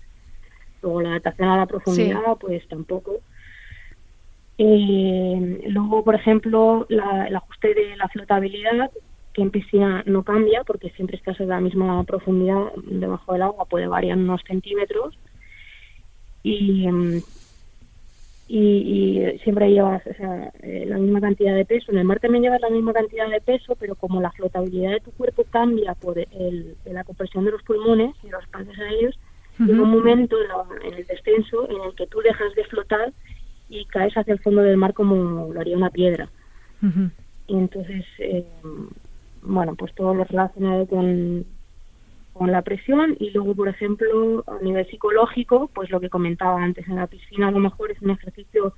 Luego 0.82 1.02
la 1.02 1.10
adaptación 1.10 1.48
a 1.48 1.56
la 1.58 1.66
profundidad, 1.66 2.36
pues 2.40 2.66
tampoco. 2.68 3.20
Eh, 4.58 5.62
luego, 5.68 6.04
por 6.04 6.14
ejemplo, 6.14 6.86
la- 6.88 7.26
el 7.28 7.36
ajuste 7.36 7.74
de 7.74 7.96
la 7.96 8.08
flotabilidad, 8.08 8.90
que 9.32 9.42
en 9.42 9.50
piscina 9.50 10.02
no 10.06 10.22
cambia 10.24 10.64
porque 10.64 10.90
siempre 10.90 11.16
estás 11.16 11.38
en 11.40 11.48
la 11.48 11.60
misma 11.60 12.02
profundidad 12.04 12.72
debajo 12.84 13.32
del 13.32 13.42
agua, 13.42 13.64
puede 13.66 13.86
variar 13.86 14.18
unos 14.18 14.42
centímetros. 14.46 15.18
Y, 16.42 16.86
em, 16.86 17.20
y, 18.52 18.58
y 19.34 19.38
siempre 19.44 19.70
llevas 19.70 20.04
o 20.06 20.14
sea, 20.14 20.52
eh, 20.62 20.84
la 20.88 20.98
misma 20.98 21.20
cantidad 21.20 21.54
de 21.54 21.64
peso. 21.64 21.92
En 21.92 21.98
el 21.98 22.04
mar 22.04 22.18
también 22.18 22.42
llevas 22.42 22.60
la 22.60 22.70
misma 22.70 22.92
cantidad 22.92 23.28
de 23.30 23.40
peso, 23.40 23.76
pero 23.76 23.94
como 23.94 24.20
la 24.20 24.32
flotabilidad 24.32 24.90
de 24.90 25.00
tu 25.00 25.12
cuerpo 25.12 25.44
cambia 25.50 25.94
por 25.94 26.18
el, 26.18 26.76
la 26.84 27.04
compresión 27.04 27.44
de 27.44 27.52
los 27.52 27.62
pulmones 27.62 28.12
y 28.24 28.28
los 28.28 28.42
espacios 28.42 28.76
aéreos, 28.78 29.16
llega 29.68 29.82
un 29.82 29.90
momento 29.98 30.36
en, 30.42 30.48
la- 30.48 30.88
en 30.88 30.94
el 30.94 31.06
descenso 31.06 31.68
en 31.70 31.80
el 31.86 31.94
que 31.94 32.06
tú 32.08 32.18
dejas 32.22 32.52
de 32.56 32.64
flotar 32.64 33.12
y 33.68 33.84
caes 33.84 34.14
hacia 34.16 34.32
el 34.32 34.40
fondo 34.40 34.62
del 34.62 34.76
mar 34.76 34.94
como 34.94 35.52
lo 35.52 35.60
haría 35.60 35.76
una 35.76 35.90
piedra. 35.90 36.28
Y 37.46 37.54
entonces, 37.54 38.04
eh, 38.18 38.44
bueno, 39.42 39.74
pues 39.76 39.94
todo 39.94 40.12
lo 40.14 40.24
relacionado 40.24 40.86
con, 40.86 41.44
con 42.40 42.50
la 42.50 42.62
presión 42.62 43.18
y 43.20 43.28
luego, 43.32 43.54
por 43.54 43.68
ejemplo, 43.68 44.42
a 44.46 44.64
nivel 44.64 44.86
psicológico, 44.86 45.68
pues 45.74 45.90
lo 45.90 46.00
que 46.00 46.08
comentaba 46.08 46.62
antes 46.62 46.88
en 46.88 46.96
la 46.96 47.06
piscina, 47.06 47.48
a 47.48 47.50
lo 47.50 47.58
mejor 47.58 47.90
es 47.90 48.00
un 48.00 48.08
ejercicio 48.12 48.72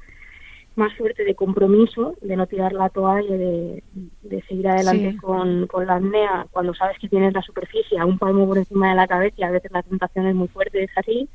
más 0.74 0.92
fuerte 0.94 1.22
de 1.24 1.36
compromiso, 1.36 2.16
de 2.22 2.34
no 2.34 2.48
tirar 2.48 2.72
la 2.72 2.88
toalla, 2.88 3.36
de, 3.36 3.84
de 4.22 4.42
seguir 4.48 4.66
adelante 4.66 5.12
Sí. 5.12 5.16
con, 5.18 5.68
con 5.68 5.86
la 5.86 5.94
apnea 5.94 6.48
cuando 6.50 6.74
sabes 6.74 6.98
que 6.98 7.08
tienes 7.08 7.32
la 7.34 7.42
superficie 7.42 8.00
a 8.00 8.04
un 8.04 8.18
palmo 8.18 8.48
por 8.48 8.58
encima 8.58 8.88
de 8.90 8.96
la 8.96 9.06
cabeza 9.06 9.36
y 9.38 9.44
a 9.44 9.52
veces 9.52 9.70
la 9.70 9.84
tentación 9.84 10.26
es 10.26 10.34
muy 10.34 10.48
fuerte, 10.48 10.82
es 10.82 10.90
así. 10.96 11.28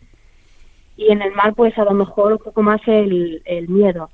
Y 0.98 1.10
en 1.14 1.22
el 1.22 1.32
mar, 1.34 1.54
pues 1.56 1.78
a 1.78 1.86
lo 1.86 1.94
mejor 1.94 2.34
un 2.34 2.40
poco 2.40 2.62
más 2.62 2.82
el, 2.88 3.42
el 3.46 3.70
miedo 3.70 4.10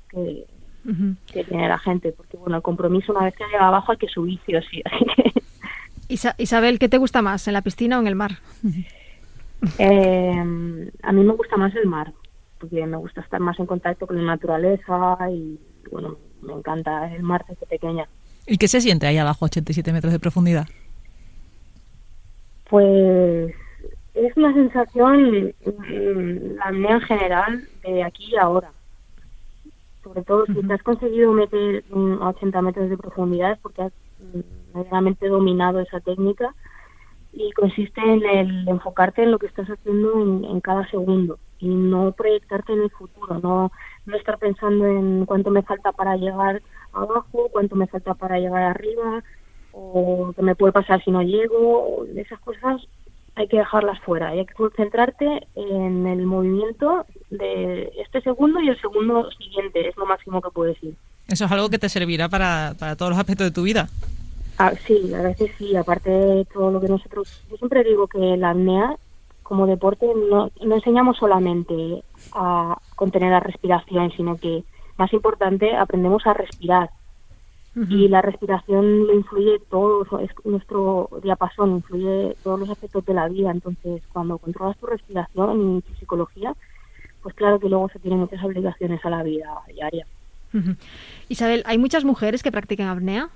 que 1.32 1.42
tiene 1.42 1.66
la 1.68 1.78
gente, 1.78 2.12
porque 2.12 2.36
bueno, 2.36 2.54
el 2.58 2.62
compromiso 2.62 3.10
una 3.10 3.24
vez 3.24 3.34
que 3.34 3.44
llega 3.50 3.66
abajo 3.66 3.90
hay 3.90 3.98
que 3.98 4.06
subir 4.06 4.38
sí 4.46 4.54
o 4.54 4.62
sí. 4.62 4.84
Isa- 6.14 6.36
Isabel, 6.38 6.78
¿qué 6.78 6.88
te 6.88 6.98
gusta 6.98 7.22
más, 7.22 7.48
en 7.48 7.54
la 7.54 7.62
piscina 7.62 7.98
o 7.98 8.00
en 8.00 8.06
el 8.06 8.14
mar? 8.14 8.38
eh, 9.78 10.38
a 11.02 11.12
mí 11.12 11.24
me 11.24 11.32
gusta 11.32 11.56
más 11.56 11.74
el 11.74 11.86
mar, 11.88 12.12
porque 12.60 12.86
me 12.86 12.96
gusta 12.96 13.20
estar 13.20 13.40
más 13.40 13.58
en 13.58 13.66
contacto 13.66 14.06
con 14.06 14.16
la 14.16 14.22
naturaleza 14.22 15.18
y 15.28 15.58
bueno, 15.90 16.16
me 16.42 16.52
encanta 16.52 17.12
el 17.12 17.24
mar 17.24 17.44
desde 17.48 17.66
pequeña. 17.66 18.06
¿Y 18.46 18.58
qué 18.58 18.68
se 18.68 18.80
siente 18.80 19.08
ahí 19.08 19.18
abajo, 19.18 19.46
87 19.46 19.92
metros 19.92 20.12
de 20.12 20.20
profundidad? 20.20 20.68
Pues 22.70 23.52
es 24.14 24.36
una 24.36 24.54
sensación, 24.54 25.52
mm, 25.66 26.56
la 26.58 26.64
apnea 26.66 26.94
en 26.94 27.00
general, 27.00 27.68
de 27.82 28.04
aquí 28.04 28.26
y 28.32 28.36
ahora. 28.36 28.70
sobre 30.04 30.22
todo 30.22 30.46
si 30.46 30.62
te 30.62 30.72
has 30.74 30.82
conseguido 30.82 31.32
meter 31.32 31.82
mm, 31.90 32.22
a 32.22 32.28
80 32.28 32.62
metros 32.62 32.88
de 32.88 32.96
profundidad 32.98 33.52
es 33.52 33.58
porque 33.58 33.82
has 33.82 33.92
realmente 34.90 35.28
dominado 35.28 35.80
esa 35.80 36.00
técnica 36.00 36.54
y 37.32 37.50
consiste 37.52 38.00
en 38.00 38.24
el 38.24 38.68
enfocarte 38.68 39.22
en 39.22 39.30
lo 39.30 39.38
que 39.38 39.46
estás 39.46 39.68
haciendo 39.68 40.20
en, 40.20 40.44
en 40.44 40.60
cada 40.60 40.88
segundo 40.90 41.38
y 41.58 41.68
no 41.68 42.12
proyectarte 42.12 42.72
en 42.72 42.82
el 42.82 42.90
futuro, 42.90 43.40
no, 43.40 43.72
no 44.06 44.16
estar 44.16 44.38
pensando 44.38 44.86
en 44.86 45.24
cuánto 45.24 45.50
me 45.50 45.62
falta 45.62 45.92
para 45.92 46.16
llegar 46.16 46.62
abajo, 46.92 47.48
cuánto 47.50 47.74
me 47.76 47.86
falta 47.86 48.14
para 48.14 48.38
llegar 48.38 48.62
arriba, 48.62 49.22
o 49.72 50.32
qué 50.36 50.42
me 50.42 50.54
puede 50.54 50.72
pasar 50.72 51.02
si 51.02 51.10
no 51.10 51.22
llego, 51.22 52.04
esas 52.16 52.38
cosas 52.40 52.82
hay 53.36 53.48
que 53.48 53.56
dejarlas 53.56 53.98
fuera, 54.00 54.28
hay 54.28 54.46
que 54.46 54.54
concentrarte 54.54 55.48
en 55.56 56.06
el 56.06 56.24
movimiento 56.24 57.04
de 57.30 57.90
este 57.98 58.20
segundo 58.20 58.60
y 58.60 58.68
el 58.68 58.80
segundo 58.80 59.28
siguiente, 59.32 59.88
es 59.88 59.96
lo 59.96 60.06
máximo 60.06 60.40
que 60.40 60.50
puedes 60.50 60.80
ir. 60.84 60.94
Eso 61.26 61.46
es 61.46 61.50
algo 61.50 61.68
que 61.68 61.78
te 61.78 61.88
servirá 61.88 62.28
para, 62.28 62.74
para 62.78 62.94
todos 62.94 63.10
los 63.10 63.18
aspectos 63.18 63.46
de 63.46 63.50
tu 63.50 63.62
vida. 63.62 63.88
Ah, 64.58 64.72
sí, 64.86 65.00
la 65.08 65.18
verdad 65.18 65.32
es 65.32 65.38
que 65.38 65.56
sí, 65.56 65.76
aparte 65.76 66.10
de 66.10 66.44
todo 66.44 66.70
lo 66.70 66.80
que 66.80 66.88
nosotros, 66.88 67.42
yo 67.50 67.56
siempre 67.56 67.82
digo 67.82 68.06
que 68.06 68.36
la 68.36 68.50
apnea 68.50 68.96
como 69.42 69.66
deporte 69.66 70.06
no, 70.30 70.50
no 70.62 70.74
enseñamos 70.74 71.18
solamente 71.18 72.02
a 72.32 72.78
contener 72.96 73.30
la 73.30 73.40
respiración, 73.40 74.10
sino 74.12 74.36
que 74.36 74.64
más 74.96 75.12
importante 75.12 75.74
aprendemos 75.76 76.26
a 76.26 76.34
respirar 76.34 76.90
y 77.76 78.06
la 78.06 78.22
respiración 78.22 79.08
lo 79.08 79.14
influye 79.14 79.58
todo, 79.68 80.06
es 80.20 80.30
nuestro 80.44 81.10
diapasón, 81.24 81.72
influye 81.72 82.36
todos 82.44 82.60
los 82.60 82.70
aspectos 82.70 83.04
de 83.04 83.14
la 83.14 83.28
vida. 83.28 83.50
Entonces, 83.50 84.00
cuando 84.12 84.38
controlas 84.38 84.78
tu 84.78 84.86
respiración 84.86 85.78
y 85.78 85.82
tu 85.82 85.94
psicología, 85.94 86.54
pues 87.20 87.34
claro 87.34 87.58
que 87.58 87.68
luego 87.68 87.88
se 87.88 87.98
tienen 87.98 88.20
muchas 88.20 88.44
obligaciones 88.44 89.04
a 89.04 89.10
la 89.10 89.24
vida 89.24 89.60
diaria. 89.72 90.06
Isabel, 91.28 91.64
¿hay 91.66 91.78
muchas 91.78 92.04
mujeres 92.04 92.44
que 92.44 92.52
practican 92.52 92.86
apnea? 92.86 93.28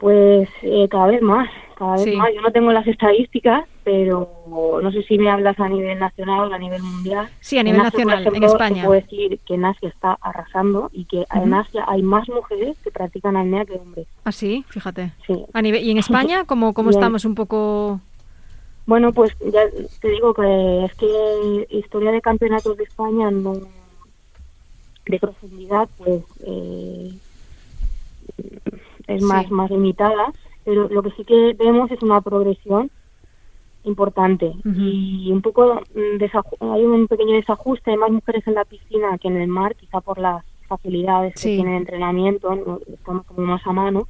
Pues 0.00 0.48
eh, 0.62 0.88
cada 0.90 1.08
vez 1.08 1.20
más, 1.20 1.48
cada 1.76 1.92
vez 1.92 2.04
Sí. 2.04 2.16
más. 2.16 2.28
Yo 2.34 2.40
no 2.40 2.50
tengo 2.50 2.72
las 2.72 2.86
estadísticas, 2.86 3.64
pero 3.84 4.80
no 4.82 4.90
sé 4.92 5.02
si 5.02 5.18
me 5.18 5.30
hablas 5.30 5.60
a 5.60 5.68
nivel 5.68 5.98
nacional 5.98 6.50
o 6.50 6.54
a 6.54 6.58
nivel 6.58 6.82
mundial. 6.82 7.28
Sí, 7.40 7.58
a 7.58 7.62
nivel 7.62 7.80
En 7.80 7.86
Asia, 7.86 7.98
nacional, 8.06 8.18
en 8.22 8.26
ejemplo, 8.28 8.40
te 8.48 8.52
España. 8.54 8.84
puedo 8.86 9.00
decir 9.00 9.38
que 9.46 9.54
en 9.54 9.64
Asia 9.66 9.88
está 9.90 10.16
arrasando 10.22 10.88
y 10.94 11.04
que 11.04 11.26
en 11.34 11.52
Asia 11.52 11.84
hay 11.86 12.00
más 12.02 12.26
mujeres 12.30 12.78
que 12.82 12.90
practican 12.90 13.36
apnea 13.36 13.66
que 13.66 13.74
hombres. 13.74 14.06
Ah, 14.24 14.32
sí, 14.32 14.64
fíjate. 14.70 15.12
Sí. 15.26 15.44
A 15.52 15.60
nivel, 15.60 15.84
¿Y 15.84 15.90
en 15.90 15.98
España 16.38 16.44
cómo, 16.46 16.72
cómo 16.72 16.88
estamos 16.90 17.26
un 17.26 17.34
poco...? 17.34 18.00
Bueno, 18.86 19.12
pues 19.12 19.36
ya 19.52 19.60
te 20.00 20.08
digo 20.08 20.32
que 20.32 20.84
es 20.86 20.94
que 20.94 21.66
historia 21.76 22.10
de 22.10 22.22
campeonatos 22.22 22.76
de 22.78 22.84
España 22.84 23.30
no 23.30 23.52
de 25.06 25.18
profundidad, 25.20 25.88
pues 25.98 26.22
eh, 26.46 27.12
es 29.14 29.22
más 29.22 29.46
Sí. 29.46 29.52
más 29.52 29.70
limitada, 29.70 30.32
pero 30.64 30.88
lo 30.88 31.02
que 31.02 31.10
sí 31.12 31.24
que 31.24 31.54
vemos 31.58 31.90
es 31.90 32.02
una 32.02 32.20
progresión 32.20 32.90
importante 33.84 34.52
y 34.64 35.30
un 35.32 35.40
poco 35.40 35.80
mm, 35.94 36.64
hay 36.74 36.84
un 36.84 37.06
pequeño 37.08 37.34
desajuste, 37.34 37.90
hay 37.90 37.96
más 37.96 38.10
mujeres 38.10 38.46
en 38.46 38.54
la 38.54 38.64
piscina 38.66 39.16
que 39.18 39.28
en 39.28 39.38
el 39.38 39.48
mar, 39.48 39.74
quizá 39.74 40.00
por 40.02 40.18
las 40.18 40.44
facilidades 40.68 41.32
Sí. 41.36 41.50
que 41.50 41.54
tiene 41.56 41.70
de 41.72 41.76
entrenamiento, 41.78 42.54
¿no? 42.54 42.78
estamos 42.92 43.24
como 43.26 43.46
más 43.46 43.66
a 43.66 43.72
mano, 43.72 44.06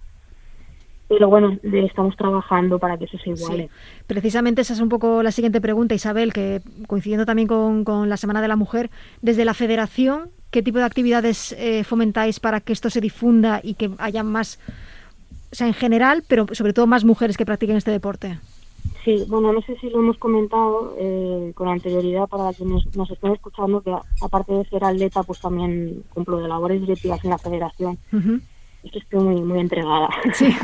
pero 1.09 1.29
bueno, 1.29 1.57
estamos 1.63 2.17
trabajando 2.17 2.79
para 2.81 2.99
que 2.99 3.05
eso 3.05 3.17
se 3.19 3.31
iguale. 3.31 3.65
Sí. 3.65 4.05
Precisamente 4.09 4.61
esa 4.63 4.73
es 4.75 4.81
un 4.81 4.89
poco 4.89 5.23
la 5.23 5.31
siguiente 5.33 5.61
pregunta, 5.61 5.95
Isabel, 5.95 6.33
que 6.33 6.61
coincidiendo 6.89 7.25
también 7.25 7.47
con, 7.49 7.85
con 7.85 8.09
la 8.09 8.17
Semana 8.17 8.43
de 8.43 8.49
la 8.49 8.57
Mujer, 8.57 8.91
desde 9.23 9.45
la 9.45 9.55
Federación, 9.55 10.31
¿qué 10.51 10.63
tipo 10.63 10.79
de 10.79 10.85
actividades 10.85 11.53
eh, 11.59 11.85
fomentáis 11.85 12.41
para 12.41 12.61
que 12.61 12.73
esto 12.73 12.91
se 12.91 13.01
difunda 13.01 13.61
y 13.63 13.75
que 13.75 13.91
haya 13.99 14.23
más, 14.25 14.59
o 15.53 15.55
sea, 15.55 15.67
en 15.67 15.75
general, 15.75 16.23
pero 16.27 16.47
sobre 16.53 16.73
todo 16.73 16.87
más 16.87 17.05
mujeres 17.05 17.37
que 17.37 17.47
practiquen 17.47 17.77
este 17.77 17.91
deporte? 17.91 18.39
Sí, 19.05 19.25
bueno, 19.29 19.53
no 19.53 19.63
sé 19.63 19.77
si 19.81 19.89
lo 19.89 20.01
hemos 20.01 20.19
comentado 20.19 20.95
eh, 20.99 21.53
con 21.55 21.69
anterioridad 21.69 22.27
para 22.29 22.53
quienes 22.53 22.95
nos 22.95 23.11
estén 23.11 23.33
escuchando, 23.33 23.81
que 23.81 23.95
aparte 24.21 24.53
de 24.53 24.65
ser 24.67 24.85
atleta, 24.85 25.23
pues 25.23 25.41
también 25.41 26.05
cumplo 26.13 26.39
de 26.39 26.49
labores 26.49 26.81
directivas 26.81 27.25
en 27.25 27.31
la 27.31 27.39
federación. 27.39 27.99
Ujú. 28.13 28.41
Es 28.83 28.93
que 28.93 28.99
estoy 28.99 29.21
muy, 29.21 29.43
muy 29.43 29.61
entregada 29.61 30.09
Sí. 30.33 30.47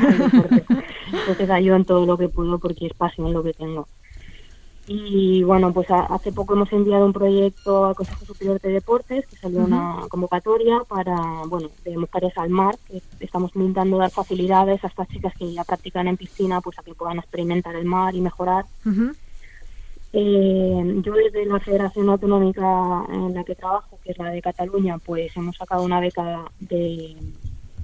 Entonces 1.13 1.49
ayudo 1.49 1.75
en 1.75 1.85
todo 1.85 2.05
lo 2.05 2.17
que 2.17 2.29
puedo 2.29 2.57
porque 2.57 2.87
es 2.87 2.93
pasión 2.93 3.33
lo 3.33 3.43
que 3.43 3.53
tengo. 3.53 3.87
Y 4.89 5.43
bueno, 5.43 5.73
pues 5.73 5.89
a- 5.91 6.05
hace 6.05 6.31
poco 6.31 6.53
hemos 6.53 6.71
enviado 6.71 7.05
un 7.05 7.11
proyecto 7.11 7.85
al 7.87 7.95
Consejo 7.95 8.23
Superior 8.25 8.61
de 8.61 8.71
Deportes, 8.71 9.27
que 9.27 9.35
salió 9.35 9.59
una 9.65 10.07
convocatoria 10.09 10.79
para, 10.87 11.43
bueno, 11.45 11.69
de 11.83 11.97
mujeres 11.97 12.31
al 12.37 12.49
mar, 12.49 12.77
que 12.87 13.01
estamos 13.19 13.51
intentando 13.55 13.97
dar 13.97 14.11
facilidades 14.11 14.81
a 14.83 14.87
estas 14.87 15.09
chicas 15.09 15.33
que 15.37 15.51
ya 15.51 15.65
practican 15.65 16.07
en 16.07 16.15
piscina, 16.15 16.61
pues 16.61 16.79
a 16.79 16.83
que 16.83 16.93
puedan 16.93 17.17
experimentar 17.19 17.75
el 17.75 17.83
mar 17.83 18.15
y 18.15 18.21
mejorar. 18.21 18.63
Eh, 20.13 21.01
yo 21.03 21.13
desde 21.13 21.45
la 21.45 21.59
Federación 21.59 22.09
Autonómica 22.09 23.03
en 23.11 23.33
la 23.33 23.43
que 23.43 23.55
trabajo, 23.55 23.99
que 24.03 24.11
es 24.11 24.17
la 24.17 24.29
de 24.29 24.41
Cataluña, 24.41 24.97
pues 24.99 25.35
hemos 25.35 25.57
sacado 25.57 25.83
una 25.83 25.99
beca 25.99 26.45
de, 26.61 27.17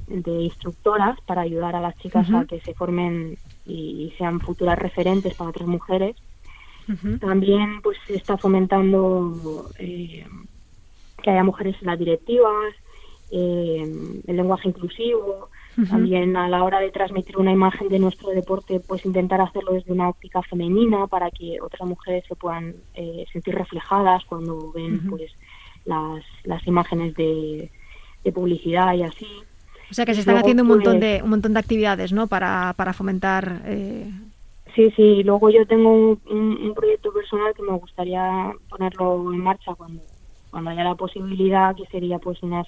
de 0.08 0.32
instructoras 0.44 1.20
para 1.26 1.42
ayudar 1.42 1.76
a 1.76 1.82
las 1.82 1.98
chicas 1.98 2.30
a 2.38 2.46
que 2.46 2.62
se 2.62 2.74
formen 2.74 3.38
y 3.66 4.14
sean 4.18 4.40
futuras 4.40 4.80
referentes 4.80 5.36
para 5.36 5.50
otras 5.50 5.68
mujeres. 5.68 6.16
También 7.20 7.82
pues 7.82 7.98
se 8.08 8.16
está 8.16 8.38
fomentando 8.38 9.70
eh, 9.80 10.26
que 11.22 11.30
haya 11.30 11.44
mujeres 11.44 11.76
en 11.82 11.88
las 11.88 12.00
directivas, 12.00 12.74
eh, 13.32 14.22
el 14.28 14.36
lenguaje 14.36 14.68
inclusivo, 14.70 15.50
también 15.90 16.38
a 16.38 16.48
la 16.48 16.64
hora 16.64 16.80
de 16.80 16.92
transmitir 16.92 17.38
una 17.38 17.52
imagen 17.52 17.90
de 17.90 17.98
nuestro 17.98 18.30
deporte, 18.30 18.80
pues 18.80 19.06
intentar 19.06 19.42
hacerlo 19.42 19.74
desde 19.74 19.92
una 19.92 20.10
óptica 20.10 20.42
femenina 20.44 21.08
para 21.08 21.32
que 21.32 21.58
otras 21.62 21.88
mujeres 21.88 22.24
se 22.28 22.36
puedan 22.36 22.76
eh, 22.94 23.26
sentir 23.32 23.56
reflejadas 23.56 24.24
cuando 24.26 24.72
ven 24.72 25.10
pues 25.10 25.32
las, 25.86 26.24
las 26.44 26.68
imágenes 26.68 27.16
de, 27.16 27.72
de 28.24 28.32
publicidad 28.32 28.94
y 28.94 29.04
así. 29.04 29.28
O 29.90 29.94
sea, 29.94 30.06
que 30.06 30.14
se 30.14 30.20
están 30.20 30.36
luego, 30.36 30.46
haciendo 30.46 30.64
un 30.64 30.70
montón, 30.70 31.00
pues, 31.00 31.02
de, 31.02 31.24
un 31.24 31.30
montón 31.30 31.54
de 31.54 31.60
actividades, 31.60 32.12
¿no? 32.12 32.28
Para, 32.28 32.74
para 32.78 32.94
fomentar... 32.94 33.62
eh, 33.66 34.12
Sí, 34.76 34.92
sí, 34.96 35.24
luego 35.24 35.50
yo 35.50 35.66
tengo 35.68 35.92
un, 35.94 36.22
un- 36.30 36.58
un 36.62 36.74
proyecto 36.74 37.12
personal 37.14 37.54
que 37.54 37.62
me 37.64 37.78
gustaría 37.78 38.52
ponerlo 38.70 39.32
en 39.32 39.40
marcha 39.40 39.76
cuando, 39.76 40.02
cuando 40.50 40.72
haya 40.72 40.84
la 40.84 40.96
posibilidad, 40.96 41.76
que 41.76 41.86
sería 41.88 42.18
pues 42.20 42.42
unas 42.42 42.66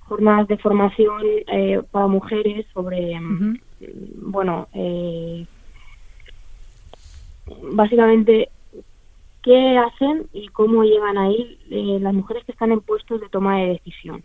jornadas 0.00 0.48
de 0.48 0.56
formación 0.58 1.22
eh, 1.48 1.82
para 1.90 2.06
mujeres 2.06 2.66
sobre, 2.72 3.18
mm, 3.20 3.58
bueno, 4.30 4.68
eh, 4.72 5.46
básicamente 7.72 8.50
qué 9.42 9.78
hacen 9.78 10.28
y 10.32 10.48
cómo 10.48 10.82
llegan 10.84 11.16
ahí 11.18 11.58
eh, 11.70 11.98
las 12.00 12.14
mujeres 12.14 12.44
que 12.44 12.52
están 12.52 12.72
en 12.72 12.80
puestos 12.80 13.20
de 13.20 13.28
toma 13.28 13.58
de 13.58 13.68
decisión. 13.68 14.24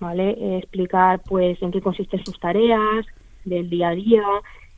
¿vale? 0.00 0.30
Eh, 0.30 0.58
explicar 0.58 1.22
pues 1.26 1.60
en 1.62 1.70
qué 1.70 1.80
consisten 1.80 2.22
sus 2.24 2.38
tareas 2.40 3.06
del 3.44 3.70
día 3.70 3.88
a 3.90 3.94
día, 3.94 4.22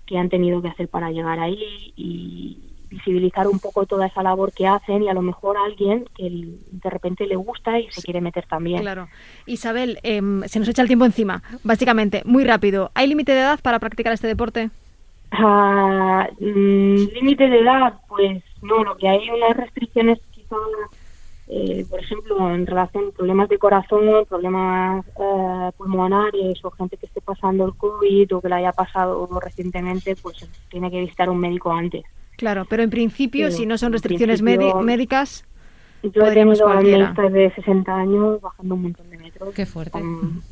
qué 0.06 0.18
han 0.18 0.28
tenido 0.28 0.62
que 0.62 0.68
hacer 0.68 0.88
para 0.88 1.10
llegar 1.10 1.38
ahí 1.38 1.92
y 1.96 2.58
visibilizar 2.88 3.48
un 3.48 3.58
poco 3.58 3.84
toda 3.86 4.06
esa 4.06 4.22
labor 4.22 4.52
que 4.52 4.66
hacen 4.66 5.02
y 5.02 5.08
a 5.08 5.14
lo 5.14 5.22
mejor 5.22 5.56
a 5.56 5.64
alguien 5.64 6.06
que 6.16 6.30
de 6.30 6.90
repente 6.90 7.26
le 7.26 7.36
gusta 7.36 7.78
y 7.78 7.90
se 7.90 8.02
quiere 8.02 8.20
meter 8.20 8.46
también. 8.46 8.80
Claro. 8.80 9.08
Isabel, 9.46 9.98
em, 10.02 10.42
se 10.44 10.58
nos 10.58 10.68
echa 10.68 10.82
el 10.82 10.88
tiempo 10.88 11.04
encima. 11.04 11.42
Básicamente, 11.64 12.22
muy 12.24 12.44
rápido. 12.44 12.90
¿Hay 12.94 13.08
límite 13.08 13.32
de 13.32 13.40
edad 13.40 13.60
para 13.60 13.78
practicar 13.78 14.12
este 14.12 14.28
deporte? 14.28 14.70
Mm, 15.32 16.94
Límite 17.14 17.48
de 17.48 17.60
edad, 17.60 17.94
pues 18.08 18.42
no, 18.62 18.84
lo 18.84 18.96
que 18.96 19.08
hay 19.08 19.28
unas 19.30 19.56
restricciones 19.56 20.18
quizá, 20.30 20.56
eh, 21.48 21.84
por 21.88 22.00
ejemplo, 22.00 22.52
en 22.54 22.66
relación 22.66 23.04
a 23.08 23.10
problemas 23.12 23.48
de 23.48 23.58
corazón, 23.58 24.24
problemas 24.28 25.04
eh, 25.06 25.70
pulmonares 25.76 26.64
o 26.64 26.70
gente 26.72 26.96
que 26.96 27.06
esté 27.06 27.20
pasando 27.20 27.64
el 27.66 27.74
COVID 27.74 28.34
o 28.34 28.40
que 28.40 28.48
le 28.48 28.56
haya 28.56 28.72
pasado 28.72 29.28
recientemente, 29.40 30.16
pues 30.16 30.48
tiene 30.68 30.90
que 30.90 31.00
visitar 31.00 31.30
un 31.30 31.38
médico 31.38 31.72
antes. 31.72 32.02
Claro, 32.36 32.66
pero 32.68 32.82
en 32.82 32.90
principio, 32.90 33.50
Sí, 33.50 33.58
si 33.58 33.66
no 33.66 33.78
son 33.78 33.92
restricciones 33.92 34.42
médicas, 34.42 35.44
Yo 36.02 36.22
he 36.22 36.24
Podríamos 36.24 36.58
tenido 36.58 37.30
de 37.30 37.50
60 37.54 37.94
años 37.94 38.40
bajando 38.40 38.74
un 38.74 38.82
montón 38.82 39.08
de 39.10 39.18
metros. 39.18 39.54
Qué 39.54 39.66
fuerte. 39.66 39.98
Están- 39.98 40.42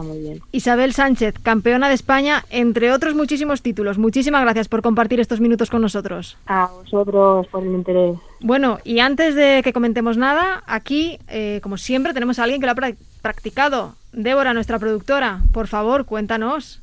Está 0.00 0.12
muy 0.12 0.18
bien. 0.22 0.40
Isabel 0.52 0.92
Sánchez, 0.94 1.34
campeona 1.42 1.88
de 1.88 1.94
España, 1.94 2.44
entre 2.50 2.92
otros 2.92 3.14
muchísimos 3.14 3.62
títulos. 3.62 3.98
Muchísimas 3.98 4.42
gracias 4.42 4.68
por 4.68 4.82
compartir 4.82 5.20
estos 5.20 5.40
minutos 5.40 5.68
con 5.70 5.82
nosotros. 5.82 6.36
A 6.46 6.66
vosotros 6.68 7.46
por 7.48 7.62
el 7.62 7.72
interés. 7.72 8.16
Bueno, 8.40 8.78
y 8.84 9.00
antes 9.00 9.34
de 9.34 9.60
que 9.62 9.72
comentemos 9.72 10.16
nada, 10.16 10.62
aquí, 10.66 11.18
eh, 11.28 11.60
como 11.62 11.76
siempre, 11.76 12.14
tenemos 12.14 12.38
a 12.38 12.44
alguien 12.44 12.60
que 12.60 12.66
lo 12.66 12.72
ha 12.72 12.76
prac- 12.76 12.96
practicado. 13.22 13.94
Débora, 14.12 14.54
nuestra 14.54 14.78
productora, 14.78 15.40
por 15.52 15.66
favor, 15.68 16.04
cuéntanos. 16.06 16.80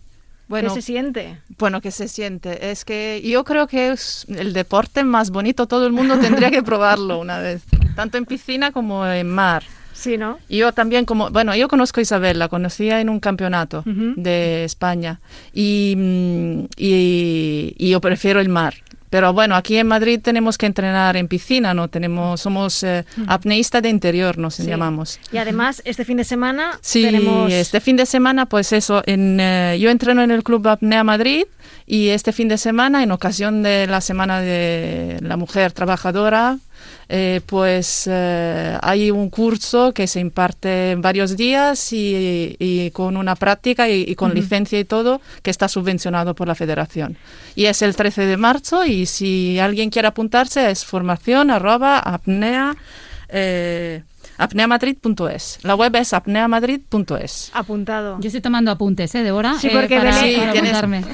Bueno, 0.47 0.69
¿Qué 0.69 0.75
se 0.75 0.81
siente? 0.81 1.39
bueno, 1.57 1.81
¿qué 1.81 1.91
se 1.91 2.07
siente? 2.07 2.71
Es 2.71 2.85
que 2.85 3.21
yo 3.21 3.43
creo 3.43 3.67
que 3.67 3.89
es 3.89 4.25
el 4.29 4.53
deporte 4.53 5.03
más 5.03 5.29
bonito. 5.29 5.67
Todo 5.67 5.85
el 5.87 5.91
mundo 5.91 6.17
tendría 6.19 6.49
que 6.51 6.63
probarlo 6.63 7.19
una 7.19 7.39
vez, 7.39 7.63
tanto 7.97 8.17
en 8.17 8.25
piscina 8.25 8.71
como 8.71 9.05
en 9.05 9.29
mar. 9.29 9.63
Sí, 9.97 10.15
¿no? 10.17 10.37
Yo 10.47 10.71
también 10.73 11.05
como, 11.05 11.31
bueno, 11.31 11.55
yo 11.55 11.67
conozco 11.67 11.99
a 11.99 12.03
Isabel, 12.03 12.37
la 12.37 12.49
conocía 12.49 13.01
en 13.01 13.09
un 13.09 13.19
campeonato 13.19 13.83
de 13.85 14.63
España 14.63 15.19
y, 15.53 15.95
mm, 15.97 16.65
y, 16.77 17.73
y 17.77 17.89
yo 17.89 17.99
prefiero 17.99 18.39
el 18.39 18.49
mar. 18.49 18.75
Pero 19.09 19.31
bueno, 19.31 19.55
aquí 19.55 19.77
en 19.77 19.87
Madrid 19.87 20.19
tenemos 20.21 20.57
que 20.57 20.65
entrenar 20.65 21.15
en 21.15 21.29
piscina, 21.29 21.73
¿no? 21.73 21.87
Tenemos, 21.87 22.41
somos 22.41 22.83
eh, 22.83 23.05
apneísta 23.25 23.79
de 23.79 23.87
interior, 23.87 24.37
nos 24.37 24.55
Sí. 24.55 24.63
llamamos. 24.65 25.17
Y 25.31 25.37
además, 25.37 25.81
este 25.85 26.03
fin 26.03 26.17
de 26.17 26.25
semana 26.25 26.77
Sí, 26.81 27.03
tenemos... 27.03 27.49
este 27.53 27.79
fin 27.79 27.95
de 27.95 28.05
semana, 28.05 28.47
pues 28.47 28.73
eso, 28.73 29.01
en, 29.05 29.39
eh, 29.39 29.77
yo 29.79 29.89
entreno 29.89 30.23
en 30.23 30.31
el 30.31 30.43
Club 30.43 30.67
Apnea 30.67 31.05
Madrid 31.05 31.45
y 31.85 32.09
este 32.09 32.33
fin 32.33 32.49
de 32.49 32.57
semana, 32.57 33.01
en 33.01 33.11
ocasión 33.13 33.63
de 33.63 33.87
la 33.87 34.01
Semana 34.01 34.41
de 34.41 35.19
la 35.21 35.37
Mujer 35.37 35.71
Trabajadora, 35.71 36.57
eh, 37.09 37.41
pues 37.45 38.07
eh, 38.11 38.77
hay 38.81 39.11
un 39.11 39.29
curso 39.29 39.93
que 39.93 40.07
se 40.07 40.19
imparte 40.19 40.91
en 40.91 41.01
varios 41.01 41.37
días 41.37 41.93
y, 41.93 42.55
y 42.59 42.91
con 42.91 43.15
una 43.17 43.35
práctica 43.35 43.87
y, 43.89 44.03
y 44.07 44.15
con 44.15 44.33
licencia 44.33 44.79
y 44.79 44.85
todo, 44.85 45.21
que 45.41 45.49
está 45.51 45.67
subvencionado 45.67 46.35
por 46.35 46.47
la 46.47 46.55
federación. 46.55 47.17
Y 47.55 47.65
es 47.65 47.81
el 47.81 47.95
13 47.95 48.25
de 48.25 48.37
marzo 48.37 48.85
y 48.85 49.05
si 49.05 49.57
alguien 49.59 49.89
quiere 49.89 50.07
apuntarse 50.09 50.69
es 50.69 50.83
formación 50.85 51.49
arroba 51.51 51.99
apnea. 51.99 52.75
eh, 53.29 54.03
apneamadrid.es. 54.39 55.59
La 55.63 55.75
web 55.75 55.95
es 55.95 56.13
apneamadrid.es. 56.13 57.51
Apuntado. 57.53 58.17
Yo 58.19 58.27
estoy 58.27 58.41
tomando 58.41 58.69
apuntes, 58.71 59.13
¿eh, 59.15 59.23
Débora? 59.23 59.55
Sí, 59.59 59.67
Eh, 59.67 59.71
porque 59.73 59.97
para- 59.97 60.11
Belén- 60.11 60.29
Sí, 60.33 60.35
para 60.39 60.51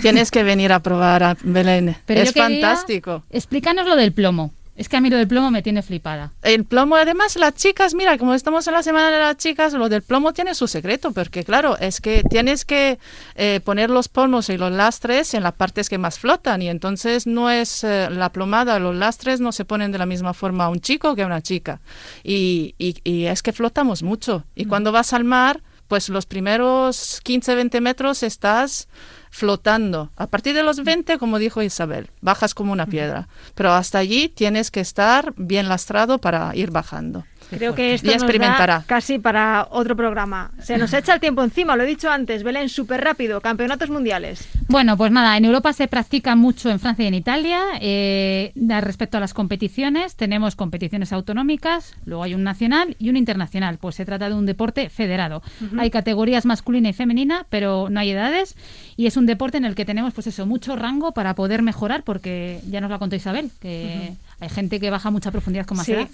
tienes, 0.02 0.32
que 0.32 0.44
venir 0.44 0.74
a 0.74 0.80
probar 0.82 1.24
a 1.24 1.38
Belén. 1.44 1.96
Pero 2.06 2.22
es 2.22 2.34
quería- 2.34 2.44
fantástico. 2.44 3.24
Explícanos 3.30 3.86
lo 3.88 3.96
del 3.96 4.12
plomo. 4.14 4.52
Es 4.76 4.90
que 4.90 4.98
a 4.98 5.02
mí 5.02 5.10
lo 5.12 5.18
del 5.18 5.28
plomo 5.28 5.52
me 5.52 5.62
tiene 5.62 5.84
flipada. 5.84 6.32
El 6.42 6.66
plomo, 6.66 6.96
además, 6.96 7.36
las 7.36 7.54
chicas, 7.54 7.94
mira, 7.94 8.18
como 8.18 8.34
estamos 8.34 8.66
en 8.68 8.74
la 8.74 8.82
semana 8.82 9.12
de 9.12 9.20
las 9.20 9.38
chicas, 9.38 9.74
lo 9.74 9.88
del 9.88 10.02
plomo 10.02 10.34
tiene 10.34 10.56
su 10.56 10.68
secreto, 10.68 11.12
porque 11.12 11.44
claro, 11.44 11.78
es 11.78 12.02
que 12.02 12.24
tienes 12.28 12.66
que 12.66 12.98
eh, 13.36 13.60
poner 13.64 13.92
los 13.92 14.08
polmos 14.08 14.50
y 14.50 14.58
los 14.58 14.72
lastres 14.72 15.36
en 15.36 15.44
las 15.44 15.54
partes 15.54 15.90
que 15.90 16.00
más 16.00 16.18
flotan, 16.18 16.64
y 16.64 16.70
entonces 16.70 17.28
no 17.28 17.52
es 17.52 17.84
eh, 17.84 18.10
la 18.10 18.30
plomada, 18.30 18.80
los 18.80 18.96
lastres 18.96 19.40
no 19.40 19.52
se 19.52 19.64
ponen 19.64 19.92
de 19.92 20.00
la 20.00 20.08
misma 20.08 20.34
forma 20.34 20.66
a 20.66 20.70
un 20.70 20.80
chico 20.82 21.16
que 21.16 21.22
a 21.22 21.28
una 21.28 21.42
chica. 21.44 21.80
Y, 22.24 22.74
y- 22.80 23.00
y 23.04 23.26
es 23.26 23.44
que 23.44 23.54
flotamos 23.54 24.02
mucho. 24.02 24.44
Y 24.56 24.66
cuando 24.66 24.92
vas 24.92 25.14
al 25.14 25.24
mar, 25.24 25.62
pues 25.88 26.10
los 26.10 26.26
primeros 26.26 27.20
15, 27.24 27.54
20 27.54 27.80
metros 27.80 28.24
estás 28.24 28.88
flotando. 29.34 30.12
A 30.16 30.28
partir 30.28 30.54
de 30.54 30.62
los 30.62 30.84
20, 30.84 31.18
como 31.18 31.40
dijo 31.40 31.64
Isabel, 31.64 32.12
bajas 32.22 32.54
como 32.54 32.72
una 32.72 32.86
piedra. 32.86 33.28
Pero 33.56 33.74
hasta 33.74 33.98
allí 33.98 34.30
tienes 34.30 34.70
que 34.70 34.80
estar 34.80 35.34
bien 35.36 35.68
lastrado 35.68 36.20
para 36.20 36.56
ir 36.56 36.70
bajando. 36.70 37.26
Creo 37.50 37.76
que 37.76 37.94
esto 37.94 38.10
Y 38.12 38.16
nos 38.16 38.22
da 38.40 38.84
casi 38.88 39.20
para 39.20 39.68
otro 39.72 39.96
programa. 39.96 40.52
Se 40.62 40.78
nos 40.78 40.94
echa 40.94 41.14
el 41.14 41.20
tiempo 41.20 41.44
encima, 41.44 41.76
lo 41.76 41.84
he 41.84 41.86
dicho 41.86 42.10
antes. 42.10 42.44
Belén, 42.44 42.70
súper 42.70 43.04
rápido. 43.04 43.42
Campeonatos 43.42 43.90
mundiales. 43.90 44.48
Bueno, 44.68 44.98
pues 44.98 45.12
nada, 45.12 45.38
en 45.38 45.46
Europa 45.46 45.74
se 45.74 45.88
practica 45.88 46.36
mucho 46.36 46.70
en 46.70 46.80
Francia 46.80 47.06
y 47.06 47.08
en 47.08 47.14
Italia. 47.14 47.60
Eh, 47.82 48.52
respecto 48.82 49.18
a 49.18 49.20
las 49.20 49.34
competiciones, 49.34 50.16
tenemos 50.16 50.56
competiciones 50.56 51.14
autonómicas, 51.14 51.96
luego 52.06 52.24
hay 52.24 52.34
un 52.34 52.44
nacional 52.44 52.96
y 53.00 53.10
un 53.10 53.18
internacional. 53.18 53.78
Pues 53.78 53.96
se 53.96 54.06
trata 54.06 54.30
de 54.30 54.36
un 54.36 54.46
deporte 54.46 54.90
federado. 54.90 55.42
Hay 55.78 55.92
categorías 55.92 56.46
masculina 56.46 56.90
y 56.90 56.94
femenina, 56.94 57.46
pero 57.50 57.90
no 57.90 58.00
hay 58.00 58.12
edades. 58.12 58.56
Y 58.98 59.08
es 59.08 59.18
un 59.18 59.26
deporte 59.26 59.58
en 59.58 59.66
el 59.66 59.76
que 59.76 59.86
tenemos, 59.86 60.14
pues 60.14 60.28
eso, 60.28 60.46
mucho 60.46 60.76
rango 60.76 61.12
para 61.14 61.36
poder 61.36 61.62
mejorar, 61.62 62.04
porque 62.04 62.60
ya 62.70 62.82
nos 62.82 62.90
lo 62.90 63.00
contó 63.00 63.16
Isabel, 63.16 63.52
que 63.62 64.14
hay 64.40 64.50
gente 64.50 64.80
que 64.80 64.90
baja 64.90 65.12
mucha 65.12 65.32
profundidad 65.32 65.66
con 65.66 65.78
más 65.78 65.86
Sí. 65.86 65.94
edad. 65.94 66.08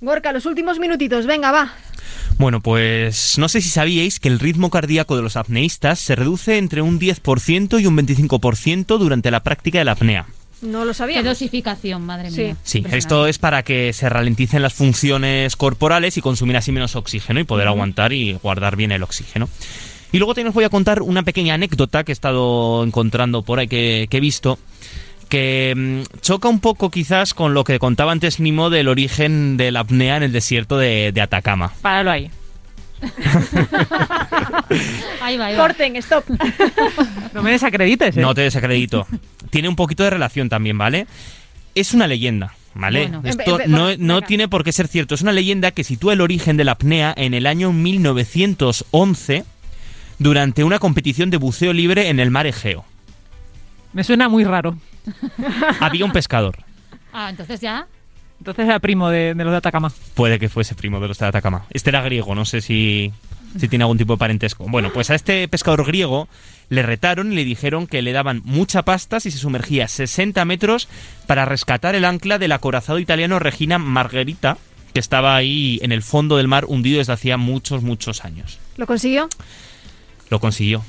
Gorka, 0.00 0.32
los 0.32 0.46
últimos 0.46 0.78
minutitos. 0.78 1.26
Venga, 1.26 1.50
va. 1.50 1.72
Bueno, 2.38 2.60
pues 2.60 3.36
no 3.38 3.48
sé 3.48 3.60
si 3.60 3.68
sabíais 3.68 4.20
que 4.20 4.28
el 4.28 4.38
ritmo 4.38 4.70
cardíaco 4.70 5.16
de 5.16 5.22
los 5.22 5.36
apneístas 5.36 5.98
se 5.98 6.14
reduce 6.14 6.56
entre 6.58 6.82
un 6.82 7.00
10% 7.00 7.80
y 7.80 7.86
un 7.86 7.96
25% 7.96 8.98
durante 8.98 9.30
la 9.30 9.42
práctica 9.42 9.78
de 9.78 9.84
la 9.84 9.92
apnea. 9.92 10.26
No 10.62 10.84
lo 10.84 10.90
Qué 10.92 10.98
sabíamos. 10.98 11.24
dosificación, 11.24 12.02
madre 12.04 12.30
Sí. 12.30 12.40
mía. 12.42 12.56
Sí, 12.64 12.78
Impresionante. 12.78 12.98
esto 12.98 13.26
es 13.26 13.38
para 13.38 13.62
que 13.64 13.92
se 13.92 14.08
ralenticen 14.08 14.62
las 14.62 14.74
funciones 14.74 15.56
corporales 15.56 16.16
y 16.16 16.20
consumir 16.20 16.56
así 16.56 16.70
menos 16.72 16.94
oxígeno 16.96 17.40
y 17.40 17.44
poder 17.44 17.66
aguantar 17.68 18.12
y 18.12 18.34
guardar 18.34 18.76
bien 18.76 18.92
el 18.92 19.02
oxígeno. 19.02 19.48
Y 20.10 20.18
luego 20.18 20.32
también 20.34 20.48
os 20.48 20.54
voy 20.54 20.64
a 20.64 20.68
contar 20.70 21.02
una 21.02 21.22
pequeña 21.22 21.54
anécdota 21.54 22.02
que 22.02 22.12
he 22.12 22.14
estado 22.14 22.82
encontrando 22.84 23.42
por 23.42 23.58
ahí, 23.58 23.68
que, 23.68 24.06
que 24.10 24.16
he 24.16 24.20
visto, 24.20 24.58
que 25.28 25.74
mm, 25.76 26.20
choca 26.20 26.48
un 26.48 26.60
poco 26.60 26.90
quizás 26.90 27.34
con 27.34 27.54
lo 27.54 27.64
que 27.64 27.78
contaba 27.78 28.12
antes 28.12 28.40
Nimo 28.40 28.70
del 28.70 28.88
origen 28.88 29.56
de 29.56 29.70
la 29.70 29.80
apnea 29.80 30.16
en 30.16 30.22
el 30.24 30.32
desierto 30.32 30.76
de, 30.78 31.12
de 31.12 31.20
Atacama. 31.20 31.72
Páralo 31.82 32.10
ahí. 32.10 32.30
Ahí 35.20 35.36
va, 35.36 35.46
ahí 35.46 35.54
va. 35.56 35.62
Corten, 35.62 35.96
stop. 35.96 36.24
No 37.34 37.42
me 37.42 37.52
desacredites, 37.52 38.16
¿eh? 38.16 38.20
No 38.20 38.34
te 38.34 38.40
desacredito. 38.42 39.06
Tiene 39.50 39.68
un 39.68 39.76
poquito 39.76 40.02
de 40.02 40.10
relación 40.10 40.48
también, 40.48 40.76
¿vale? 40.78 41.06
Es 41.74 41.92
una 41.94 42.06
leyenda, 42.06 42.54
¿vale? 42.74 43.02
Bueno. 43.08 43.22
Esto 43.24 43.58
Ve- 43.58 43.64
ve- 43.64 43.68
no, 43.70 43.84
va, 43.84 43.94
no 43.98 44.14
venga. 44.16 44.26
tiene 44.26 44.48
por 44.48 44.64
qué 44.64 44.72
ser 44.72 44.88
cierto. 44.88 45.14
Es 45.14 45.22
una 45.22 45.32
leyenda 45.32 45.70
que 45.70 45.84
sitúa 45.84 46.14
el 46.14 46.20
origen 46.20 46.56
de 46.56 46.64
la 46.64 46.72
apnea 46.72 47.14
en 47.16 47.34
el 47.34 47.46
año 47.46 47.72
1911 47.72 49.44
durante 50.18 50.64
una 50.64 50.78
competición 50.78 51.30
de 51.30 51.36
buceo 51.36 51.72
libre 51.72 52.08
en 52.08 52.18
el 52.18 52.30
mar 52.30 52.46
Egeo. 52.46 52.84
Me 53.92 54.02
suena 54.04 54.28
muy 54.28 54.44
raro. 54.44 54.76
Había 55.80 56.04
un 56.04 56.12
pescador. 56.12 56.56
Ah, 57.12 57.30
entonces 57.30 57.60
ya. 57.60 57.86
Entonces 58.38 58.66
era 58.66 58.78
primo 58.78 59.08
de, 59.10 59.34
de 59.34 59.44
los 59.44 59.52
de 59.52 59.56
Atacama. 59.56 59.92
Puede 60.14 60.38
que 60.38 60.48
fuese 60.48 60.74
primo 60.74 61.00
de 61.00 61.08
los 61.08 61.18
de 61.18 61.26
Atacama. 61.26 61.64
Este 61.70 61.90
era 61.90 62.02
griego, 62.02 62.34
no 62.34 62.44
sé 62.44 62.60
si, 62.60 63.12
si 63.58 63.68
tiene 63.68 63.82
algún 63.84 63.98
tipo 63.98 64.12
de 64.14 64.18
parentesco. 64.18 64.66
Bueno, 64.68 64.92
pues 64.92 65.10
a 65.10 65.14
este 65.14 65.48
pescador 65.48 65.84
griego 65.84 66.28
le 66.68 66.82
retaron 66.82 67.32
y 67.32 67.36
le 67.36 67.44
dijeron 67.44 67.86
que 67.86 68.02
le 68.02 68.12
daban 68.12 68.42
mucha 68.44 68.84
pasta 68.84 69.20
si 69.20 69.30
se 69.30 69.38
sumergía 69.38 69.88
60 69.88 70.44
metros 70.44 70.88
para 71.26 71.44
rescatar 71.44 71.94
el 71.94 72.04
ancla 72.04 72.38
del 72.38 72.52
acorazado 72.52 72.98
italiano 72.98 73.38
Regina 73.38 73.78
Margherita, 73.78 74.58
que 74.92 75.00
estaba 75.00 75.34
ahí 75.34 75.80
en 75.82 75.92
el 75.92 76.02
fondo 76.02 76.36
del 76.36 76.48
mar 76.48 76.64
hundido 76.66 76.98
desde 76.98 77.12
hacía 77.14 77.36
muchos, 77.36 77.82
muchos 77.82 78.24
años. 78.24 78.58
¿Lo 78.76 78.86
consiguió? 78.86 79.28
Lo 80.30 80.40
consiguió. 80.40 80.84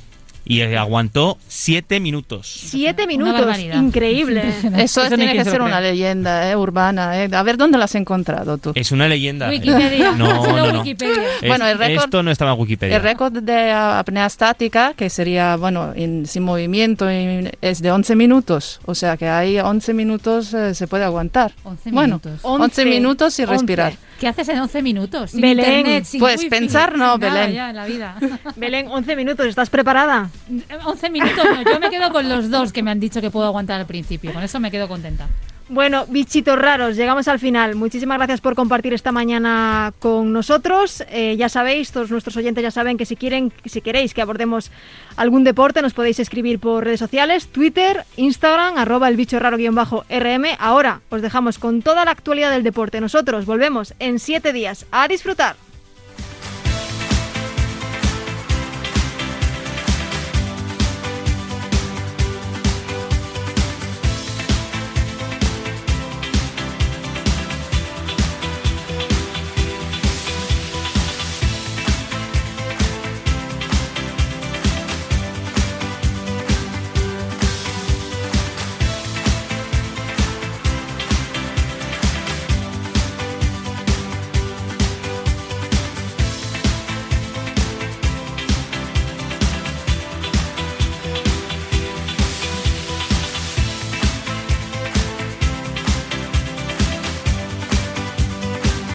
Y 0.49 0.63
aguantó 0.63 1.37
7 1.47 1.99
minutos. 1.99 2.47
Siete 2.51 3.05
minutos. 3.05 3.59
Increíble. 3.59 4.41
Eso, 4.77 5.03
Eso 5.03 5.07
tiene 5.07 5.29
hay 5.29 5.37
que 5.37 5.45
ser 5.45 5.61
una 5.61 5.79
leyenda 5.79 6.49
eh, 6.49 6.55
urbana. 6.55 7.23
eh. 7.23 7.29
A 7.31 7.43
ver, 7.43 7.55
¿dónde 7.55 7.77
la 7.77 7.85
has 7.85 7.93
encontrado 7.93 8.57
tú? 8.57 8.71
Es 8.73 8.91
una 8.91 9.07
leyenda. 9.07 9.47
Wikipedia. 9.47 10.13
No, 10.13 10.27
no, 10.57 10.71
no. 10.73 10.79
Wikipedia. 10.79 11.21
Es- 11.39 11.47
Bueno, 11.47 11.67
el 11.67 11.77
récord- 11.77 12.03
Esto 12.05 12.23
no 12.23 12.31
estaba 12.31 12.53
en 12.53 12.59
Wikipedia. 12.61 12.95
El 12.97 13.03
récord 13.03 13.31
de 13.31 13.71
apnea 13.71 14.25
estática, 14.25 14.95
que 14.95 15.11
sería, 15.11 15.55
bueno, 15.55 15.93
en- 15.95 16.25
sin 16.25 16.41
movimiento, 16.41 17.07
en- 17.07 17.51
es 17.61 17.83
de 17.83 17.91
11 17.91 18.15
minutos. 18.15 18.79
O 18.85 18.95
sea 18.95 19.17
que 19.17 19.29
ahí 19.29 19.59
11 19.59 19.93
minutos 19.93 20.51
eh, 20.55 20.73
se 20.73 20.87
puede 20.87 21.03
aguantar. 21.03 21.51
11 21.63 21.91
bueno, 21.91 22.19
minutos. 22.23 22.39
11 22.41 22.85
minutos 22.85 23.37
y 23.37 23.43
11. 23.43 23.53
respirar. 23.53 23.93
¿Qué 24.19 24.27
haces 24.27 24.49
en 24.49 24.59
11 24.59 24.81
minutos? 24.81 25.31
Sin 25.31 25.41
Belén. 25.41 25.77
internet, 25.77 26.03
sin 26.03 26.19
Pues 26.19 26.37
wifi, 26.37 26.49
pensar 26.49 26.97
no, 26.97 27.13
sin 27.13 27.21
nada 27.21 27.33
Belén. 27.41 27.53
ya 27.55 27.69
en 27.69 27.75
la 27.75 27.85
vida. 27.85 28.15
Belén, 28.57 28.87
11 28.89 29.15
minutos. 29.15 29.45
¿Estás 29.45 29.69
preparada? 29.69 30.29
11 30.85 31.09
minutos 31.09 31.45
no, 31.45 31.61
yo 31.63 31.79
me 31.79 31.89
quedo 31.89 32.11
con 32.11 32.27
los 32.27 32.49
dos 32.49 32.73
que 32.73 32.83
me 32.83 32.91
han 32.91 32.99
dicho 32.99 33.21
que 33.21 33.29
puedo 33.31 33.45
aguantar 33.45 33.79
al 33.79 33.87
principio. 33.87 34.33
Con 34.33 34.43
eso 34.43 34.59
me 34.59 34.71
quedo 34.71 34.87
contenta. 34.87 35.27
Bueno, 35.71 36.07
bichitos 36.07 36.57
raros, 36.57 36.95
llegamos 36.95 37.27
al 37.27 37.37
final. 37.37 37.75
Muchísimas 37.75 38.17
gracias 38.17 38.41
por 38.41 38.55
compartir 38.55 38.91
esta 38.95 39.11
mañana 39.11 39.93
con 39.99 40.33
nosotros. 40.33 41.03
Eh, 41.11 41.35
ya 41.37 41.47
sabéis, 41.47 41.91
todos 41.91 42.09
nuestros 42.09 42.35
oyentes 42.37 42.63
ya 42.63 42.71
saben 42.71 42.97
que 42.97 43.05
si 43.05 43.15
quieren, 43.15 43.53
si 43.65 43.79
queréis 43.81 44.15
que 44.15 44.23
abordemos 44.23 44.71
algún 45.15 45.43
deporte, 45.43 45.83
nos 45.83 45.93
podéis 45.93 46.17
escribir 46.17 46.57
por 46.57 46.85
redes 46.85 46.99
sociales, 46.99 47.49
Twitter, 47.49 48.03
Instagram, 48.17 48.79
arroba 48.79 49.09
el 49.09 49.15
bicho 49.15 49.37
raro 49.37 49.57
guion 49.57 49.75
bajo 49.75 50.05
RM. 50.09 50.55
Ahora 50.57 51.01
os 51.09 51.21
dejamos 51.21 51.59
con 51.59 51.83
toda 51.83 52.03
la 52.03 52.11
actualidad 52.11 52.49
del 52.49 52.63
deporte. 52.63 52.99
Nosotros 52.99 53.45
volvemos 53.45 53.93
en 53.99 54.17
siete 54.17 54.51
días. 54.53 54.87
A 54.91 55.07
disfrutar. 55.07 55.68